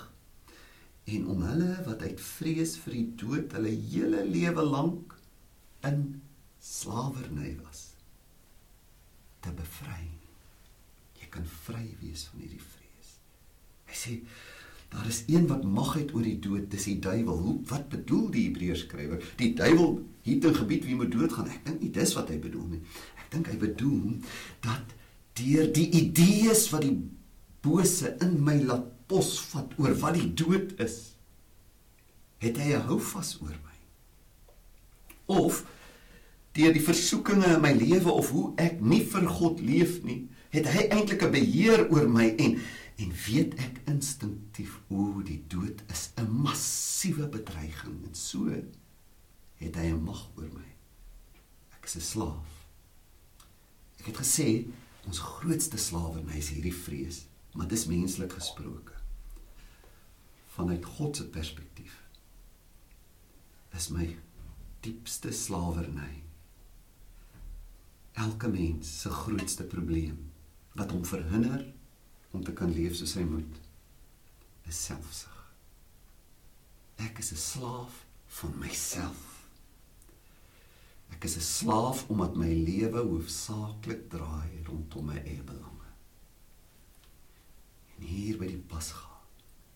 En 1.12 1.26
om 1.34 1.42
hulle 1.46 1.76
wat 1.86 2.02
uit 2.02 2.20
vrees 2.22 2.76
vir 2.84 2.98
die 2.98 3.06
dood 3.22 3.54
hulle 3.58 3.74
hele 3.90 4.24
lewe 4.28 4.66
lank 4.66 5.14
in 5.86 6.02
slawerny 6.62 7.56
was, 7.62 7.88
te 9.42 9.50
bevry 9.58 10.12
kan 11.32 11.46
vry 11.64 11.84
wees 12.02 12.26
van 12.30 12.44
hierdie 12.44 12.60
vrees. 12.62 13.12
Hy 13.88 13.98
sê 13.98 14.16
daar 14.92 15.06
is 15.08 15.22
een 15.32 15.46
wat 15.48 15.62
mag 15.64 15.94
het 15.96 16.10
oor 16.12 16.24
die 16.26 16.36
dood, 16.44 16.66
dis 16.72 16.84
die 16.90 16.98
duiwel. 17.00 17.38
Hoe 17.40 17.54
wat 17.70 17.86
bedoel 17.92 18.26
die 18.34 18.42
Hebreërs 18.50 18.82
skrywer? 18.84 19.22
Die 19.40 19.54
duiwel 19.56 19.94
het 20.26 20.44
'n 20.44 20.58
gebied 20.58 20.84
wie 20.84 20.96
moet 20.98 21.12
doodgaan. 21.12 21.48
Ek 21.48 21.64
dink 21.64 21.80
nie 21.80 21.90
dis 21.90 22.12
wat 22.14 22.28
hy 22.28 22.36
bedoel 22.38 22.66
nie. 22.74 22.82
Ek 23.16 23.30
dink 23.32 23.48
hy 23.48 23.56
bedoel 23.56 24.20
dat 24.60 24.92
deur 25.40 25.72
die 25.72 25.88
idees 25.90 26.68
wat 26.70 26.84
die 26.84 26.98
bose 27.62 28.16
in 28.20 28.38
my 28.44 28.58
laat 28.66 28.88
posvat 29.10 29.74
oor 29.78 29.94
wat 30.02 30.16
die 30.18 30.30
dood 30.34 30.74
is, 30.82 31.14
het 32.42 32.58
hy 32.58 32.74
'n 32.74 32.86
houvas 32.88 33.38
oor 33.40 33.54
my. 33.54 33.76
Of 35.26 35.64
deur 36.52 36.72
die 36.72 36.84
versoekinge 36.84 37.54
in 37.54 37.62
my 37.62 37.72
lewe 37.72 38.10
of 38.10 38.30
hoe 38.30 38.52
ek 38.56 38.80
nie 38.80 39.04
vir 39.04 39.28
God 39.28 39.60
leef 39.60 40.02
nie, 40.02 40.28
het 40.50 40.66
hy 40.66 40.88
eintlik 40.90 41.22
'n 41.22 41.32
beheer 41.32 41.88
oor 41.90 42.08
my 42.08 42.34
en 42.36 42.60
en 43.00 43.12
weet 43.26 43.54
ek 43.58 43.80
instinktief 43.88 44.78
hoe 44.88 45.22
die 45.24 45.42
dood 45.48 45.82
is 45.90 46.10
'n 46.16 46.28
massiewe 46.28 47.26
bedreiging 47.26 48.04
en 48.06 48.14
so 48.14 48.46
het 49.58 49.76
hy 49.76 49.86
'n 49.90 50.04
mag 50.04 50.28
oor 50.36 50.50
my. 50.52 50.68
Ek 51.76 51.84
is 51.84 51.96
'n 51.96 52.00
slaaf. 52.00 52.48
Ek 54.00 54.06
het 54.06 54.16
gesê 54.16 54.66
ons 55.06 55.18
grootste 55.18 55.76
slawerny 55.76 56.36
is 56.38 56.48
hierdie 56.48 56.74
vrees, 56.74 57.26
maar 57.52 57.68
dis 57.68 57.86
menslik 57.86 58.32
gesproke. 58.32 58.92
Vanuit 60.54 60.84
God 60.84 61.16
se 61.16 61.28
perspektief 61.28 62.00
is 63.72 63.88
my 63.88 64.18
diepste 64.84 65.32
slawerny 65.32 66.22
elke 68.12 68.48
mens 68.48 69.00
se 69.00 69.10
grootste 69.10 69.64
probleem 69.64 70.30
wat 70.76 70.90
hom 70.92 71.04
verhinder 71.04 71.64
om 72.30 72.44
te 72.44 72.52
kan 72.52 72.72
leef 72.72 72.96
soos 72.96 73.14
hy 73.16 73.24
moet 73.28 73.60
is 74.68 74.78
selfsug. 74.86 75.38
Ek 77.02 77.18
is 77.18 77.32
'n 77.32 77.40
slaaf 77.40 78.04
van 78.38 78.58
myself. 78.58 79.48
Ek 81.10 81.24
is 81.24 81.36
'n 81.36 81.48
slaaf 81.58 82.08
omdat 82.08 82.36
my 82.36 82.52
lewe 82.52 83.00
hoofsaaklik 83.00 84.08
draai 84.10 84.64
rondom 84.64 85.06
my 85.06 85.18
eie 85.18 85.42
belange. 85.42 85.71
En 88.02 88.08
hier 88.08 88.38
by 88.40 88.48
die 88.50 88.58
Pasga 88.58 89.20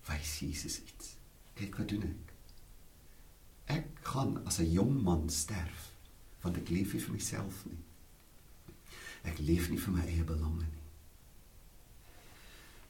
wys 0.08 0.38
Jesus 0.42 0.80
iets. 0.82 1.12
Kyk 1.58 1.78
wat 1.78 1.90
doen 1.90 2.06
ek. 2.06 2.32
Ek 3.76 3.86
gaan 4.06 4.40
as 4.46 4.58
'n 4.60 4.70
jong 4.70 5.02
man 5.02 5.28
sterf 5.30 5.92
want 6.42 6.58
ek 6.58 6.70
leef 6.70 6.92
nie 6.94 7.02
vir 7.02 7.14
myself 7.14 7.64
nie. 7.66 7.82
Ek 9.24 9.38
leef 9.38 9.70
nie 9.70 9.78
vir 9.78 9.94
my 9.94 10.04
eie 10.06 10.24
belange 10.24 10.66
nie. 10.66 10.84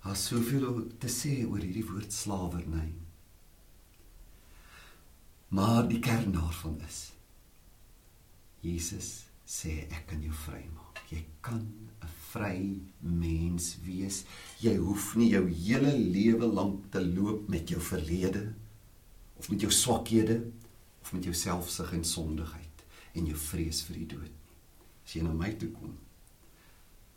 Daar's 0.02 0.26
soveel 0.28 0.90
te 1.00 1.08
sê 1.08 1.44
oor 1.44 1.60
hierdie 1.60 1.86
woord 1.88 2.12
slawerny. 2.12 2.92
Maar 5.48 5.88
die 5.88 6.00
kern 6.00 6.32
daarvan 6.32 6.80
is 6.88 7.12
Jesus 8.60 9.24
sê 9.46 9.86
ek 9.90 10.06
kan 10.06 10.22
jou 10.22 10.32
vrymaak. 10.32 11.00
Jy 11.10 11.24
kan 11.40 11.85
vry 12.36 12.60
mens 13.00 13.72
wees. 13.86 14.22
Jy 14.60 14.76
hoef 14.76 15.14
nie 15.16 15.32
jou 15.32 15.42
hele 15.48 15.94
lewe 15.96 16.46
lank 16.52 16.90
te 16.92 17.00
loop 17.00 17.48
met 17.52 17.72
jou 17.72 17.80
verlede 17.80 18.44
of 19.40 19.48
met 19.52 19.64
jou 19.64 19.72
swakhede 19.72 20.42
of 21.02 21.12
met 21.16 21.24
jou 21.24 21.34
selfsug 21.36 21.96
en 21.96 22.04
sondigheid 22.04 22.84
en 23.16 23.32
jou 23.32 23.40
vrees 23.48 23.80
vir 23.88 24.02
die 24.02 24.10
dood 24.12 24.28
nie. 24.28 24.54
As 25.06 25.16
jy 25.16 25.24
na 25.24 25.32
my 25.32 25.52
toe 25.56 25.72
kom, 25.72 25.96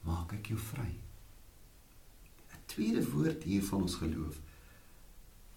maak 0.07 0.37
ek 0.39 0.53
jou 0.53 0.59
vry 0.71 0.91
tweede 2.69 3.03
woord 3.11 3.43
hier 3.43 3.63
van 3.65 3.85
ons 3.85 3.97
geloof 4.01 4.37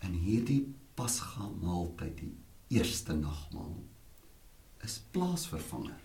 in 0.06 0.14
hierdie 0.24 0.62
pasga 0.98 1.48
maaltyd 1.60 2.16
die 2.22 2.78
eerste 2.78 3.16
nagmaal 3.16 3.76
is 4.86 4.98
plaasvervanger 5.14 5.98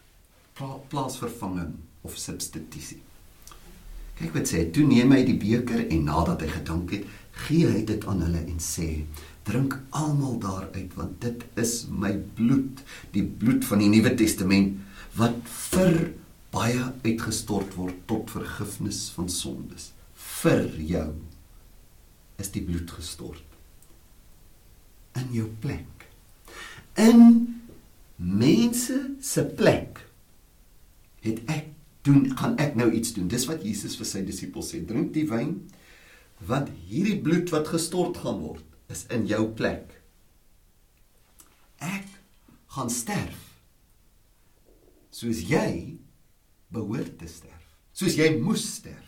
Pla, 0.58 0.76
plaasvervanging 0.92 1.76
of 2.08 2.18
substitusie 2.18 3.00
kyk 4.18 4.36
wat 4.36 4.52
sê 4.52 4.66
toe 4.74 4.86
neem 4.88 5.14
hy 5.14 5.24
die 5.28 5.38
beker 5.42 5.88
en 5.88 6.06
nadat 6.10 6.44
hy 6.46 6.52
gedank 6.58 6.94
het 6.96 7.08
gee 7.48 7.70
hy 7.70 7.84
dit 7.86 8.06
aan 8.10 8.24
hulle 8.26 8.44
en 8.44 8.62
sê 8.64 8.90
drink 9.48 9.78
almal 9.96 10.40
daaruit 10.44 10.96
want 10.98 11.20
dit 11.24 11.44
is 11.62 11.80
my 11.90 12.16
bloed 12.40 12.82
die 13.14 13.24
bloed 13.24 13.68
van 13.68 13.84
die 13.84 13.92
nuwe 13.94 14.16
testament 14.20 14.80
wat 15.18 15.38
vir 15.72 15.94
baie 16.54 16.84
uitgestort 17.04 17.76
word 17.78 18.00
tot 18.10 18.32
vergifnis 18.32 19.08
van 19.16 19.30
sondes. 19.32 19.92
Vir 20.42 20.66
jou 20.90 21.10
is 22.42 22.52
die 22.54 22.64
bloed 22.66 22.92
gestort. 22.94 23.44
In 25.18 25.32
jou 25.34 25.48
plek. 25.62 26.08
In 27.02 27.24
mense 28.18 28.98
se 29.22 29.44
plek 29.58 30.02
het 31.26 31.42
ek 31.52 31.74
doen 32.08 32.30
gaan 32.40 32.56
ek 32.64 32.78
nou 32.80 32.90
iets 32.92 33.14
doen 33.16 33.30
dis 33.32 33.48
wat 33.50 33.66
Jesus 33.66 33.98
vir 34.00 34.10
sy 34.10 34.24
disippels 34.28 34.72
sê 34.74 34.82
drink 34.88 35.14
die 35.18 35.28
wyn 35.30 35.58
want 36.50 36.72
hierdie 36.90 37.20
bloed 37.24 37.52
wat 37.54 37.72
gestort 37.74 38.22
gaan 38.24 38.42
word 38.44 38.94
is 38.94 39.06
in 39.14 39.28
jou 39.30 39.44
plek 39.60 39.98
ek 41.84 42.08
gaan 42.78 42.94
sterf 42.94 43.44
soos 45.18 45.44
jy 45.50 45.98
behoort 46.74 47.20
te 47.20 47.30
sterf 47.32 47.76
soos 47.98 48.18
jy 48.20 48.32
moes 48.40 48.66
sterf 48.78 49.08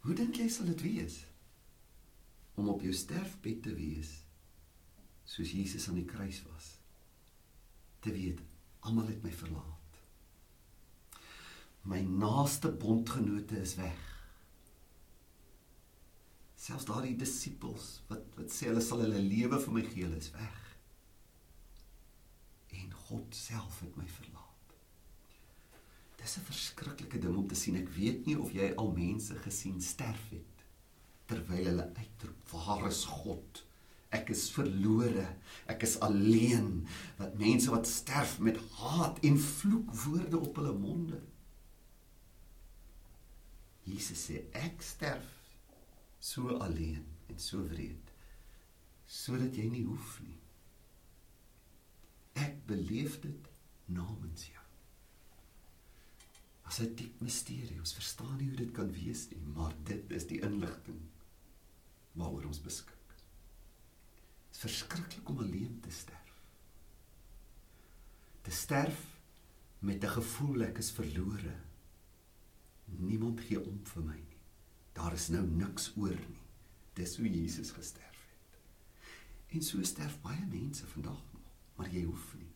Hoe 0.00 0.16
dink 0.16 0.38
jy 0.40 0.48
sal 0.48 0.68
dit 0.70 0.82
wees 0.86 1.20
om 2.60 2.70
op 2.72 2.84
jou 2.84 2.92
sterfbed 2.96 3.60
te 3.66 3.74
wees 3.76 4.14
soos 5.28 5.52
Jesus 5.52 5.86
aan 5.88 6.00
die 6.00 6.08
kruis 6.08 6.40
was? 6.48 6.70
Te 8.00 8.12
weet 8.14 8.40
almal 8.88 9.10
het 9.12 9.20
my 9.24 9.32
verlaat. 9.42 9.79
My 11.82 12.00
naaste 12.00 12.68
bondgenote 12.68 13.56
is 13.60 13.74
weg. 13.80 14.00
Selfs 16.60 16.84
daardie 16.84 17.16
disippels 17.16 18.02
wat 18.10 18.26
wat 18.36 18.52
sê 18.52 18.68
hulle 18.68 18.82
sal 18.84 19.00
hulle 19.00 19.22
lewe 19.24 19.60
vir 19.62 19.72
my 19.72 19.84
gee, 19.86 20.10
is 20.18 20.28
weg. 20.34 20.58
En 22.76 22.92
God 23.06 23.36
self 23.36 23.80
het 23.80 23.96
my 23.96 24.04
verlaat. 24.18 24.76
Dis 26.20 26.36
'n 26.36 26.44
verskriklike 26.50 27.18
ding 27.18 27.36
om 27.36 27.48
te 27.48 27.56
sien. 27.56 27.76
Ek 27.76 27.88
weet 27.96 28.26
nie 28.26 28.36
of 28.36 28.52
jy 28.52 28.74
al 28.76 28.92
mense 28.92 29.34
gesien 29.46 29.80
sterf 29.80 30.28
het 30.30 30.64
terwyl 31.26 31.64
hulle 31.64 31.88
uitroep: 31.96 32.52
"Waar 32.52 32.86
is 32.88 33.04
God? 33.04 33.64
Ek 34.10 34.28
is 34.28 34.50
verlore. 34.50 35.28
Ek 35.66 35.82
is 35.82 35.98
alleen." 36.00 36.86
Wat 37.16 37.38
mense 37.38 37.70
wat 37.70 37.86
sterf 37.86 38.38
met 38.38 38.58
haat 38.76 39.18
en 39.24 39.38
vloekwoorde 39.38 40.38
op 40.38 40.56
hulle 40.56 40.72
monde. 40.72 41.22
Jesus 43.90 44.26
sê: 44.28 44.44
"Ek 44.52 44.82
sterf 44.82 45.28
so 46.20 46.48
alleen 46.60 47.04
en 47.28 47.38
so 47.38 47.62
wreed 47.68 48.10
sodat 49.10 49.56
jy 49.58 49.66
nie 49.72 49.86
hoef 49.88 50.20
nie. 50.22 50.36
ek 52.38 52.60
beleef 52.68 53.18
dit 53.24 53.48
namens 53.90 54.46
jou. 54.46 54.66
As 56.70 56.78
'n 56.80 56.94
diep 56.94 57.20
misterie, 57.20 57.78
ons 57.78 57.96
verstaan 57.98 58.36
nie 58.38 58.46
hoe 58.48 58.56
dit 58.56 58.72
kan 58.72 58.92
wees 58.92 59.26
nie, 59.30 59.42
maar 59.56 59.74
dit 59.84 60.10
is 60.10 60.26
die 60.26 60.40
inligting 60.40 61.00
waaroor 62.12 62.46
ons 62.46 62.62
beskik. 62.62 63.16
Dit 63.16 64.54
is 64.54 64.62
verskriklik 64.62 65.28
om 65.28 65.38
alleen 65.38 65.80
te 65.80 65.90
sterf. 65.90 66.34
Te 68.42 68.50
sterf 68.50 69.02
met 69.80 70.04
'n 70.04 70.14
gevoel 70.20 70.62
ek 70.62 70.78
is 70.78 70.90
verlore. 70.90 71.56
Niemand 72.98 73.40
gee 73.40 73.60
om 73.60 73.80
vir 73.84 74.02
my 74.02 74.16
nie. 74.16 74.38
Daar 74.92 75.12
is 75.12 75.28
nou 75.28 75.42
niks 75.46 75.92
oor 75.96 76.16
nie. 76.28 76.44
Dis 76.94 77.16
hoe 77.16 77.30
Jesus 77.30 77.70
gesterf 77.70 78.22
het. 78.28 78.58
En 79.48 79.62
so 79.62 79.82
sterf 79.82 80.18
baie 80.22 80.46
mense 80.46 80.86
vandag 80.86 81.20
nog, 81.32 81.52
maar 81.76 81.88
jy 81.88 82.04
hoef 82.04 82.34
nie. 82.38 82.50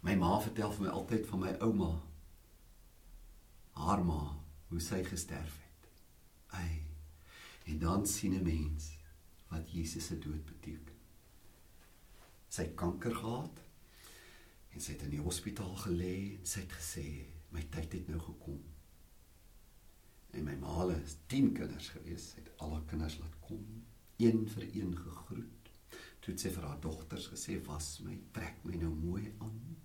My 0.00 0.16
ma 0.16 0.38
vertel 0.40 0.72
vir 0.72 0.86
my 0.86 0.92
altyd 0.96 1.26
van 1.28 1.42
my 1.44 1.56
ouma. 1.60 1.90
Haar 3.76 4.04
ma, 4.04 4.22
hoe 4.70 4.80
sy 4.80 5.02
gesterf 5.04 5.58
het. 5.60 5.90
Ai. 6.56 6.80
En 7.68 7.78
dan 7.78 8.06
sien 8.06 8.34
'n 8.34 8.42
mens 8.42 8.96
wat 9.48 9.70
Jesus 9.72 10.06
se 10.06 10.18
dood 10.18 10.44
beteken. 10.44 10.96
Sy 12.48 12.64
kanker 12.74 13.14
gehad 13.14 13.60
en 14.70 14.80
sy 14.80 14.92
het 14.92 15.02
in 15.02 15.10
die 15.10 15.22
hospitaal 15.22 15.76
gelê 15.76 16.38
en 16.38 16.46
sy 16.46 16.60
het 16.60 16.72
gesê 16.72 17.08
my 17.50 17.62
tyd 17.74 17.92
het 17.92 18.08
nou 18.08 18.20
gekom. 18.22 18.60
En 20.30 20.44
my 20.46 20.54
ma 20.62 20.86
het 20.88 21.16
10 21.26 21.52
kinders 21.52 21.88
gewees, 21.88 22.32
het 22.38 22.50
al 22.62 22.76
haar 22.76 22.86
kinders 22.86 23.18
laat 23.18 23.38
kom, 23.46 23.64
een 24.16 24.46
vir 24.48 24.68
een 24.74 24.96
gegroet. 24.96 25.70
Toe 26.20 26.34
het 26.34 26.42
sy 26.42 26.52
vir 26.54 26.66
haar 26.68 26.80
dogters 26.84 27.26
gesê: 27.32 27.58
"Was 27.66 28.00
my, 28.04 28.18
trek 28.36 28.64
my 28.64 28.76
nou 28.76 28.92
mooi 28.94 29.32
aan. 29.38 29.76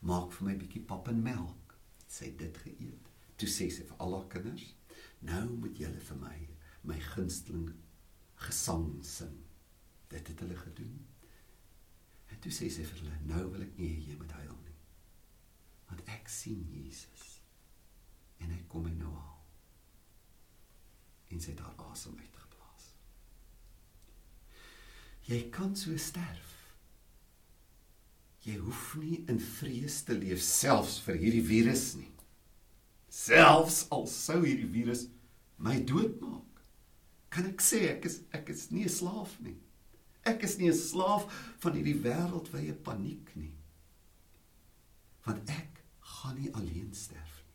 Maak 0.00 0.32
vir 0.32 0.46
my 0.46 0.52
'n 0.52 0.62
bietjie 0.62 0.82
pap 0.82 1.08
en 1.08 1.22
melk." 1.22 1.74
Sy 2.06 2.24
het 2.24 2.38
dit 2.38 2.56
geëet. 2.56 3.08
Toe 3.36 3.48
sê 3.48 3.70
sy 3.70 3.84
vir 3.88 3.96
al 3.98 4.14
haar 4.14 4.28
kinders: 4.28 4.74
"Nou 5.20 5.48
moet 5.56 5.78
julle 5.78 6.00
vir 6.00 6.16
my 6.16 6.48
my 6.82 7.00
gunsteling 7.00 7.72
gesang 8.34 9.04
sing." 9.04 9.36
Dit 10.08 10.28
het 10.28 10.40
hulle 10.40 10.56
gedoen. 10.56 11.06
En 12.28 12.38
toe 12.40 12.52
sê 12.52 12.70
sy 12.70 12.84
vir 12.84 12.98
hulle: 12.98 13.18
"Nou 13.24 13.50
wil 13.50 13.62
ek 13.62 13.78
nie 13.78 14.04
jy 14.06 14.16
moet 14.16 14.32
huil. 14.32 14.59
Want 15.90 16.06
ek 16.16 16.30
sien 16.30 16.62
Jesus 16.70 17.40
en 18.40 18.50
hy 18.54 18.62
kom 18.72 18.86
my 18.86 18.94
nou 18.94 19.12
haal." 19.12 19.40
En 21.30 21.42
sy 21.42 21.52
het 21.52 21.60
haar 21.62 21.90
asem 21.90 22.16
uitgeblaas. 22.18 22.86
Jy 25.28 25.42
kan 25.54 25.76
so 25.76 25.96
sterf. 26.00 26.56
Jy 28.46 28.56
hoef 28.56 28.94
nie 28.96 29.20
in 29.28 29.38
vrees 29.40 30.00
te 30.08 30.16
leef 30.16 30.40
selfs 30.42 30.98
vir 31.04 31.18
hierdie 31.20 31.44
virus 31.44 31.90
nie. 31.98 32.08
Selfs 33.12 33.84
al 33.92 34.06
sou 34.08 34.40
hierdie 34.46 34.70
virus 34.70 35.08
my 35.60 35.76
doodmaak, 35.84 36.62
kan 37.30 37.46
ek 37.50 37.60
sê 37.62 37.82
ek 37.92 38.06
is 38.08 38.20
ek 38.34 38.48
is 38.54 38.70
nie 38.72 38.84
'n 38.84 38.88
slaaf 38.88 39.36
nie. 39.44 39.58
Ek 40.24 40.42
is 40.42 40.56
nie 40.58 40.70
'n 40.70 40.74
slaaf 40.74 41.28
van 41.60 41.74
hierdie 41.76 42.00
wêreldwye 42.02 42.74
paniek 42.82 43.36
nie. 43.36 43.54
Want 45.26 45.50
ek 45.50 45.69
gaan 46.10 46.38
nie 46.40 46.52
alleen 46.54 46.94
sterf 46.94 47.36
nie. 47.38 47.48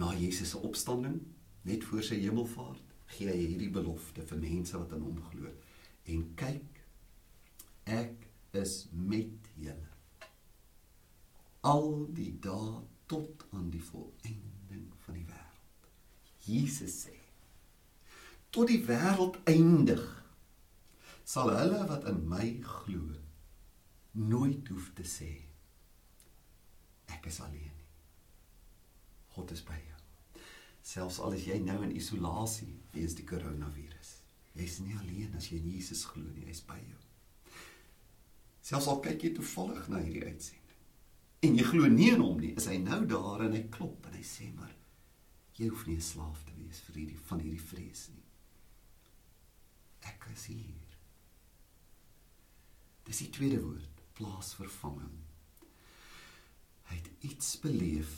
Na 0.00 0.12
Jesus 0.16 0.54
se 0.54 0.58
opstanding, 0.58 1.20
net 1.68 1.84
voor 1.84 2.04
sy 2.06 2.18
hemelvaart, 2.22 2.94
gee 3.12 3.28
hy 3.28 3.40
hierdie 3.42 3.72
belofte 3.72 4.24
vir 4.28 4.40
mense 4.40 4.78
wat 4.78 4.94
aan 4.96 5.04
hom 5.04 5.18
glo. 5.30 5.50
En 6.08 6.22
kyk, 6.38 6.82
ek 7.84 8.28
is 8.62 8.86
met 8.92 9.50
julle 9.60 9.92
al 11.62 11.92
die 12.10 12.32
dae 12.42 12.80
tot 13.10 13.44
aan 13.54 13.68
die 13.70 13.82
volëinding 13.86 14.88
van 15.04 15.18
die 15.18 15.26
wêreld. 15.28 15.86
Jesus 16.42 16.96
sê: 17.04 17.14
Tot 18.50 18.66
die 18.70 18.80
wêreld 18.88 19.38
eindig 19.46 20.02
sal 21.22 21.52
hulle 21.54 21.84
wat 21.86 22.08
in 22.10 22.18
my 22.28 22.48
glo 22.66 23.14
nooit 24.18 24.68
hoef 24.72 24.90
te 24.98 25.06
sê 25.06 25.30
ek 27.16 27.28
is 27.30 27.40
alleen 27.44 27.72
nie. 27.72 27.88
God 29.34 29.52
is 29.54 29.62
by 29.64 29.78
jou. 29.78 30.00
Selfs 30.82 31.20
al 31.22 31.36
is 31.36 31.46
jy 31.46 31.60
nou 31.62 31.78
in 31.86 31.94
isolasie 31.96 32.72
weens 32.92 33.14
die 33.18 33.26
koronavirus. 33.28 34.16
Jy's 34.58 34.80
nie 34.84 34.96
alleen 34.98 35.36
as 35.38 35.48
jy 35.48 35.60
in 35.62 35.70
Jesus 35.76 36.04
glo 36.10 36.26
nie, 36.26 36.48
hy's 36.48 36.64
by 36.66 36.80
jou. 36.80 36.98
Selfs 38.62 38.90
al 38.90 39.00
kyk 39.04 39.24
jy 39.24 39.32
toevallig 39.38 39.88
na 39.88 40.02
hierdie 40.02 40.26
uitsending 40.26 40.62
en 41.42 41.56
jy 41.58 41.64
glo 41.66 41.88
nie 41.90 42.12
in 42.14 42.20
hom 42.22 42.38
nie, 42.38 42.52
is 42.54 42.68
hy 42.70 42.76
nou 42.78 43.00
daar 43.10 43.42
en 43.48 43.56
hy 43.56 43.64
klop 43.74 44.06
en 44.06 44.14
hy 44.14 44.22
sê 44.26 44.46
maar 44.54 44.70
jy 45.58 45.68
hoef 45.68 45.86
nie 45.88 45.96
'n 45.96 46.08
slaaf 46.08 46.44
te 46.46 46.54
wees 46.54 46.80
vir 46.86 47.00
hierdie 47.00 47.18
van 47.28 47.40
hierdie 47.42 47.66
vrees 47.70 48.08
nie. 48.14 48.26
Ek 50.06 50.28
is 50.32 50.46
hier. 50.46 50.86
Dis 53.04 53.18
die 53.18 53.30
tweede 53.30 53.60
woord, 53.62 54.02
plaasvervanging. 54.14 55.21
Hy 56.92 56.98
het 57.00 57.10
iets 57.24 57.54
beleef 57.62 58.16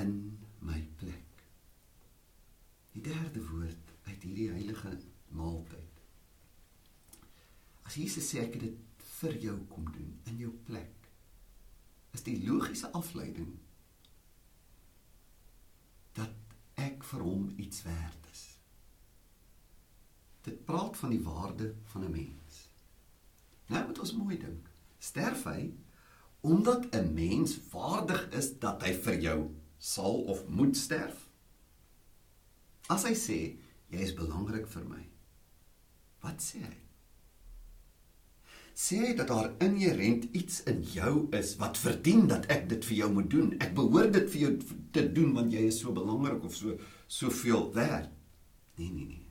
in 0.00 0.38
my 0.64 0.80
plek. 0.96 1.42
Die 2.94 3.02
derde 3.04 3.42
woord 3.44 3.90
uit 4.08 4.22
hierdie 4.24 4.48
heilige 4.54 4.94
maaltyd. 5.36 6.00
As 7.84 7.98
Jesus 8.00 8.24
sê 8.32 8.46
ek 8.46 8.56
het 8.56 8.64
dit 8.64 9.08
vir 9.18 9.36
jou 9.42 9.56
kom 9.68 9.84
doen 9.92 10.14
in 10.30 10.40
jou 10.40 10.52
plek, 10.64 11.08
is 12.16 12.24
die 12.24 12.38
logiese 12.46 12.88
afleiding 12.96 13.50
dat 16.16 16.56
ek 16.80 17.04
vir 17.10 17.24
hom 17.26 17.50
iets 17.60 17.84
werd 17.84 18.30
is. 18.32 18.44
Dit 20.48 20.64
praat 20.64 20.96
van 20.96 21.12
die 21.12 21.22
waarde 21.22 21.74
van 21.92 22.08
'n 22.08 22.16
mens. 22.16 22.64
Nou 23.68 23.86
moet 23.86 23.98
ons 23.98 24.16
mooi 24.16 24.38
dink. 24.38 24.70
Sterf 24.98 25.44
hy 25.44 25.68
omdat 26.40 26.94
'n 26.94 27.14
mens 27.14 27.58
waardig 27.70 28.28
is 28.30 28.58
dat 28.58 28.82
hy 28.82 28.92
vir 28.94 29.20
jou 29.20 29.50
sal 29.78 30.22
of 30.22 30.48
moet 30.48 30.76
sterf? 30.76 31.28
As 32.88 33.04
hy 33.04 33.14
sê 33.14 33.56
jy 33.90 33.98
is 33.98 34.14
belangrik 34.14 34.66
vir 34.66 34.84
my. 34.84 35.08
Wat 36.20 36.42
sê 36.42 36.58
hy? 36.58 36.76
Sê 38.74 38.96
hy 38.96 39.14
dat 39.14 39.28
daar 39.28 39.54
inherënt 39.58 40.24
iets 40.32 40.62
in 40.62 40.82
jou 40.82 41.28
is 41.32 41.56
wat 41.56 41.78
verdien 41.78 42.26
dat 42.26 42.46
ek 42.46 42.68
dit 42.68 42.84
vir 42.84 42.96
jou 42.96 43.12
moet 43.12 43.30
doen? 43.30 43.56
Ek 43.60 43.74
behoort 43.74 44.12
dit 44.12 44.30
vir 44.30 44.40
jou 44.40 44.58
te 44.92 45.12
doen 45.12 45.32
want 45.34 45.52
jy 45.52 45.66
is 45.66 45.80
so 45.80 45.92
belangrik 45.92 46.44
of 46.44 46.54
so 46.54 46.78
soveel 47.06 47.72
werd. 47.72 48.10
Nee 48.76 48.90
nee 48.90 49.06
nee. 49.06 49.26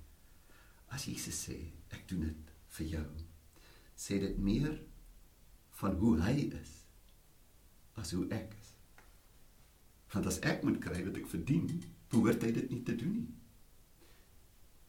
As 0.88 1.06
Jesus 1.06 1.46
sê 1.48 1.72
ek 1.90 2.08
doen 2.10 2.20
dit 2.20 2.54
vir 2.68 2.86
jou 2.86 3.28
sê 3.98 4.20
dit 4.22 4.38
meer 4.38 4.78
van 5.82 5.98
hoe 5.98 6.16
hy 6.22 6.36
is 6.54 6.74
as 7.98 8.14
hoe 8.16 8.26
ek 8.34 8.54
is. 8.60 8.74
Want 10.14 10.30
as 10.30 10.40
ek 10.48 10.64
moet 10.64 10.80
kry 10.84 11.02
wat 11.06 11.18
ek 11.20 11.30
verdien, 11.32 11.68
behoort 12.12 12.44
hy 12.46 12.52
dit 12.56 12.70
nie 12.72 12.84
te 12.88 12.96
doen 12.96 13.16
nie. 13.20 13.34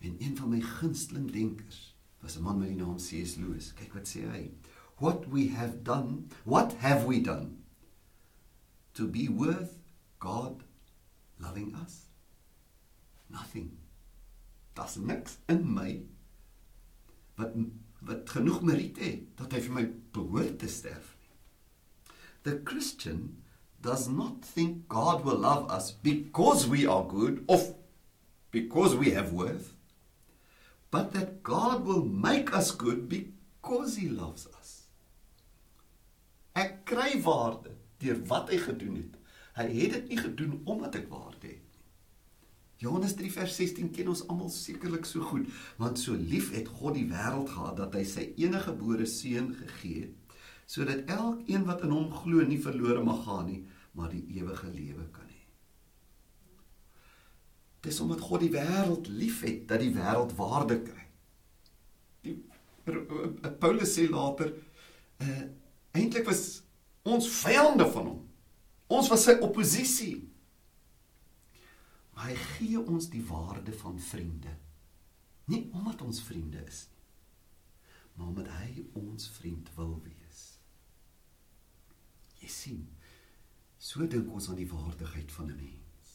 En 0.07 0.19
een 0.23 0.37
van 0.39 0.53
my 0.53 0.61
gunsteling 0.63 1.31
denkers 1.33 1.95
was 2.23 2.37
'n 2.37 2.43
man 2.43 2.59
met 2.59 2.69
die 2.69 2.77
naam 2.77 2.97
C.S. 2.97 3.37
Lewis. 3.37 3.73
Kyk 3.75 3.95
wat 3.95 4.09
sê 4.09 4.27
hy. 4.31 4.51
What 4.99 5.27
we 5.31 5.49
have 5.49 5.83
done, 5.83 6.27
what 6.45 6.73
have 6.79 7.07
we 7.07 7.21
done 7.21 7.63
to 8.93 9.09
be 9.09 9.29
worth 9.31 9.79
God 10.19 10.63
loving 11.39 11.75
us? 11.85 12.07
Nothing. 13.27 13.79
Daar's 14.73 14.97
niks 14.97 15.39
in 15.47 15.73
my 15.75 16.03
wat 17.35 17.55
wat 18.01 18.31
genoeg 18.31 18.63
meriete 18.63 19.03
het 19.03 19.37
dat 19.37 19.53
hy 19.53 19.61
vir 19.61 19.75
my 19.75 19.85
behoort 20.13 20.59
te 20.59 20.69
sterf. 20.69 21.18
The 22.49 22.57
Christian 22.71 23.43
does 23.83 24.09
not 24.09 24.43
think 24.43 24.89
God 24.89 25.23
will 25.25 25.37
love 25.37 25.71
us 25.71 25.91
because 25.91 26.67
we 26.67 26.87
are 26.87 27.05
good 27.05 27.45
of 27.47 27.75
because 28.51 28.97
we 28.97 29.11
have 29.11 29.35
worth 29.35 29.75
but 30.91 31.13
that 31.13 31.43
God 31.43 31.85
will 31.85 32.07
make 32.07 32.55
us 32.57 32.71
good 32.71 33.07
because 33.11 33.97
he 33.97 34.09
loves 34.09 34.47
us. 34.59 34.71
Ek 36.57 36.87
kry 36.89 37.21
waarde 37.27 37.77
deur 38.01 38.25
wat 38.33 38.49
hy 38.49 38.63
gedoen 38.65 38.97
het. 39.03 39.21
Hy 39.61 39.69
het 39.75 39.97
dit 39.99 40.13
nie 40.15 40.23
gedoen 40.25 40.63
omdat 40.65 40.97
ek 41.03 41.11
waarde 41.13 41.53
het 41.53 41.69
Johannes 42.79 43.17
3 43.19 43.33
vers 43.35 43.57
16 43.59 43.91
ken 43.91 44.11
ons 44.13 44.21
almal 44.31 44.51
sekerlik 44.55 45.07
so 45.09 45.25
goed, 45.33 45.49
want 45.83 45.99
so 45.99 46.15
lief 46.15 46.53
het 46.55 46.69
God 46.79 46.95
die 46.95 47.09
wêreld 47.11 47.51
gehad 47.51 47.81
dat 47.81 47.97
hy 47.99 48.05
sy 48.07 48.27
enige 48.39 48.69
gebore 48.71 49.07
seun 49.11 49.49
gegee 49.59 50.05
het, 50.05 50.18
sodat 50.69 51.09
elkeen 51.09 51.65
wat 51.65 51.83
in 51.87 51.95
hom 51.97 52.11
glo 52.13 52.45
nie 52.45 52.61
verlore 52.61 53.01
mag 53.05 53.23
gaan 53.25 53.47
nie, 53.49 53.63
maar 53.97 54.13
die 54.13 54.25
ewige 54.37 54.69
lewe 54.69 55.07
kan 55.15 55.25
hê. 55.25 55.45
Dis 57.87 58.01
omdat 58.05 58.21
God 58.21 58.45
die 58.45 58.53
wêreld 58.53 59.09
liefhet 59.09 59.65
dat 59.71 59.81
die 59.81 59.95
wêreld 59.95 60.35
waarde 60.37 60.77
kry. 60.85 61.07
Die 62.27 62.37
Paulus 63.63 63.95
sê 63.97 64.09
later 64.11 64.53
uh 65.25 65.45
eintlik 65.97 66.29
was 66.29 66.61
ons 67.09 67.27
vyande 67.41 67.87
van 67.91 68.11
hom. 68.11 68.21
Ons 68.93 69.09
was 69.11 69.25
sy 69.25 69.39
oppositie. 69.43 70.21
Maar 72.13 72.29
hy 72.29 72.37
gee 72.45 72.79
ons 72.83 73.09
die 73.11 73.25
waarde 73.25 73.73
van 73.81 73.97
vriende. 73.99 74.53
Nie 75.49 75.65
omdat 75.73 76.05
ons 76.05 76.21
vriende 76.23 76.61
is 76.69 76.85
nie, 76.93 77.05
maar 78.15 78.31
omdat 78.35 78.53
hy 78.61 78.85
ons 79.01 79.31
vriend 79.39 79.71
wil 79.77 79.97
wees. 80.05 80.58
Jy 82.39 82.49
sien, 82.49 82.87
so 83.79 84.07
dink 84.07 84.31
ons 84.33 84.49
aan 84.51 84.61
die 84.61 84.71
waardigheid 84.71 85.33
van 85.33 85.51
'n 85.51 85.57
mens. 85.57 86.15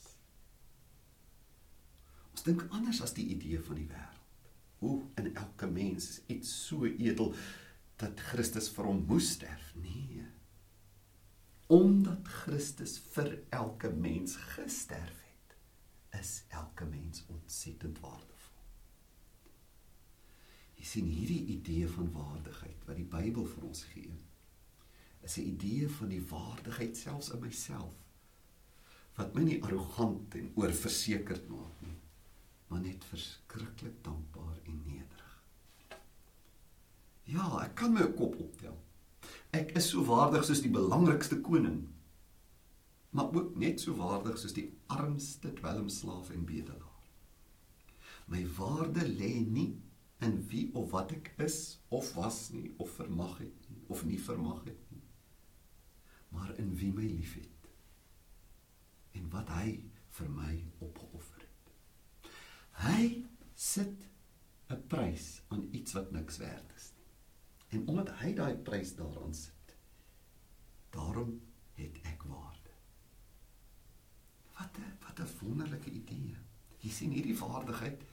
Ons 2.32 2.42
dink 2.42 2.66
anders 2.70 3.00
as 3.00 3.14
die 3.14 3.26
idee 3.34 3.60
van 3.60 3.76
die 3.76 3.88
wêreld. 3.88 4.50
Hoe 4.78 5.02
in 5.16 5.34
elke 5.34 5.66
mens 5.66 6.08
is 6.08 6.20
iets 6.26 6.66
so 6.66 6.84
edel 6.84 7.34
dat 7.96 8.20
Christus 8.20 8.68
vir 8.74 8.84
hom 8.84 9.04
moes 9.06 9.30
sterf. 9.36 9.70
Nee. 9.74 10.24
Omdat 11.72 12.28
Christus 12.28 12.98
vir 13.14 13.38
elke 13.50 13.90
mens 13.90 14.36
gesterf 14.36 15.22
het, 15.22 15.56
is 16.20 16.42
elke 16.48 16.84
mens 16.84 17.24
ontsettend 17.28 18.00
waardevol. 18.00 18.62
Jy 20.74 20.84
sien 20.84 21.08
hierdie 21.08 21.46
idee 21.56 21.88
van 21.88 22.12
waardigheid 22.12 22.84
wat 22.84 22.98
die 23.00 23.08
Bybel 23.08 23.46
vir 23.54 23.68
ons 23.70 23.86
gee, 23.94 24.12
is 25.24 25.36
'n 25.38 25.48
idee 25.54 25.88
van 25.88 26.08
die 26.08 26.22
waardigheid 26.28 26.96
selfs 26.96 27.30
in 27.30 27.40
myself 27.40 27.94
wat 29.14 29.34
my 29.34 29.44
nie 29.46 29.60
arrogant 29.62 30.34
en 30.34 30.50
oorversekerd 30.58 31.48
maak 31.48 31.82
nie, 31.86 31.98
maar 32.68 32.80
net 32.82 33.04
verskriklik 33.04 34.00
dankbaar 34.02 34.56
en 34.64 34.80
nederig. 34.86 35.34
Ja, 37.30 37.46
ek 37.62 37.76
kan 37.78 37.94
my 37.94 38.08
kop 38.18 38.34
optel. 38.42 38.74
Ek 39.54 39.70
is 39.78 39.88
so 39.92 40.02
waardig 40.08 40.44
soos 40.44 40.64
die 40.64 40.72
belangrikste 40.74 41.38
koning, 41.46 41.84
maar 43.14 43.30
ook 43.30 43.54
net 43.56 43.80
so 43.80 43.94
waardig 43.94 44.38
soos 44.38 44.56
die 44.56 44.66
armste 44.90 45.54
dwelmslaaf 45.60 46.34
en 46.34 46.44
bedelaar. 46.44 46.90
My 48.26 48.42
waarde 48.58 49.06
lê 49.06 49.32
nie 49.46 49.70
in 50.26 50.40
wie 50.50 50.66
of 50.74 50.90
wat 50.90 51.14
ek 51.14 51.32
is 51.46 51.78
of 51.94 52.10
was 52.18 52.48
nie 52.50 52.72
of 52.82 52.90
vermag 52.98 53.38
het 53.38 53.70
nie 53.70 53.82
of 53.92 54.04
nie 54.08 54.18
vermag 54.18 54.64
het 54.64 54.90
nie 54.90 55.03
maar 56.34 56.54
in 56.62 56.72
wie 56.80 56.92
my 56.92 57.06
liefhet 57.06 57.68
en 59.18 59.28
wat 59.34 59.52
hy 59.56 59.76
vir 60.18 60.32
my 60.38 60.54
opgeoffer 60.86 61.44
het 61.44 62.32
hy 62.84 63.06
sit 63.66 64.08
'n 64.74 64.82
prys 64.94 65.28
aan 65.54 65.68
iets 65.80 65.96
wat 65.98 66.12
niks 66.16 66.40
werd 66.42 66.74
is 66.76 66.90
nie 66.98 67.78
en 67.78 67.88
omdat 67.88 68.10
hy 68.22 68.32
daai 68.40 68.54
prys 68.70 68.94
daaraan 69.00 69.34
sit 69.34 69.76
daarom 70.96 71.36
het 71.78 72.00
ek 72.14 72.26
waarde 72.32 72.74
wat 74.58 74.78
'n 74.78 74.98
wat 75.06 75.20
'n 75.20 75.38
wonderlike 75.40 75.90
idee 75.90 76.36
jy 76.80 76.90
sien 76.90 77.16
hierdie 77.16 77.38
waardigheid 77.38 78.04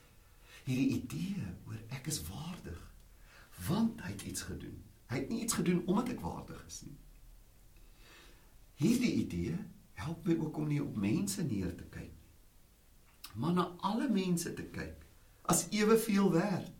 hierdie 0.63 0.89
idee 1.01 1.51
oor 1.67 1.81
ek 1.97 2.07
is 2.07 2.21
waardig 2.29 2.91
want 3.67 4.01
hy 4.01 4.11
het 4.11 4.21
iets 4.21 4.41
gedoen. 4.41 4.83
Hy 5.11 5.17
het 5.19 5.29
nie 5.29 5.41
iets 5.41 5.53
gedoen 5.53 5.83
omdat 5.85 6.13
ek 6.15 6.23
waardig 6.23 6.63
is 6.67 6.81
nie. 6.87 6.97
Hierdie 8.81 9.13
idee 9.21 9.57
help 10.01 10.25
my 10.25 10.35
ook 10.41 10.57
om 10.57 10.67
nie 10.67 10.81
op 10.81 10.97
mense 10.97 11.43
neer 11.45 11.73
te 11.77 11.85
kyk 11.93 12.09
nie. 12.09 13.35
Maar 13.37 13.53
na 13.53 13.65
alle 13.87 14.09
mense 14.09 14.53
te 14.57 14.65
kyk 14.73 15.05
as 15.51 15.67
eweveel 15.69 16.31
werd 16.33 16.77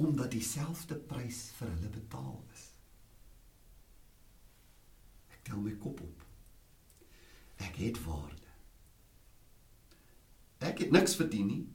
omdat 0.00 0.30
dieselfde 0.32 0.96
prys 0.96 1.50
vir 1.58 1.68
hulle 1.68 1.90
betaal 1.92 2.38
is. 2.54 2.62
Ek 5.28 5.42
tel 5.44 5.60
my 5.60 5.74
kop 5.82 6.00
op. 6.00 6.22
Ek 7.60 7.76
het 7.82 8.00
waarde. 8.06 8.48
Ek 10.64 10.80
het 10.80 10.96
niks 10.96 11.18
verdien 11.20 11.52
nie 11.52 11.66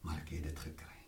maar 0.00 0.20
ek 0.20 0.28
het 0.28 0.42
dit 0.42 0.58
gekry. 0.58 0.98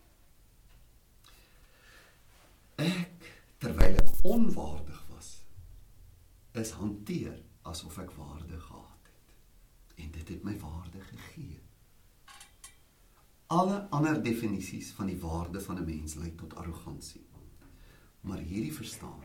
Ek 2.75 3.29
terwyl 3.57 3.97
ek 4.01 4.11
onwaardig 4.27 5.02
is 6.61 6.71
hanteer 6.77 7.37
asof 7.69 7.97
ek 8.03 8.11
waarde 8.17 8.59
gehad 8.59 9.09
het. 9.09 9.21
En 9.95 10.11
dit 10.11 10.33
het 10.33 10.43
my 10.43 10.55
waarde 10.59 11.01
gegee. 11.01 11.59
Alle 13.53 13.87
ander 13.93 14.21
definisies 14.23 14.91
van 14.97 15.09
die 15.11 15.19
waarde 15.19 15.61
van 15.61 15.79
'n 15.81 15.85
mens 15.85 16.15
lei 16.15 16.35
tot 16.35 16.55
arrogansie. 16.55 17.25
Maar 18.21 18.37
hierdie 18.37 18.73
verstaan 18.73 19.23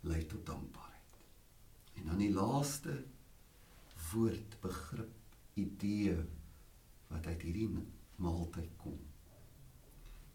lei 0.00 0.26
tot 0.26 0.46
dankbaarheid. 0.46 1.18
En 1.94 2.06
dan 2.06 2.18
die 2.18 2.32
laaste 2.32 3.04
woord, 4.12 4.60
begrip, 4.60 5.12
idee 5.54 6.16
wat 7.06 7.26
uit 7.26 7.42
hierdie 7.42 7.68
maaltyd 8.16 8.70
kom 8.76 8.98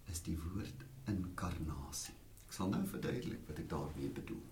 is 0.10 0.22
die 0.26 0.38
woord 0.42 0.86
inkarnasie. 1.06 2.16
Ek 2.48 2.56
sal 2.56 2.72
nou 2.74 2.82
verduidelik 2.90 3.44
wat 3.48 3.60
ek 3.62 3.70
daarmee 3.70 4.10
bedoel. 4.10 4.46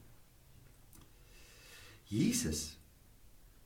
Jesus 2.08 2.78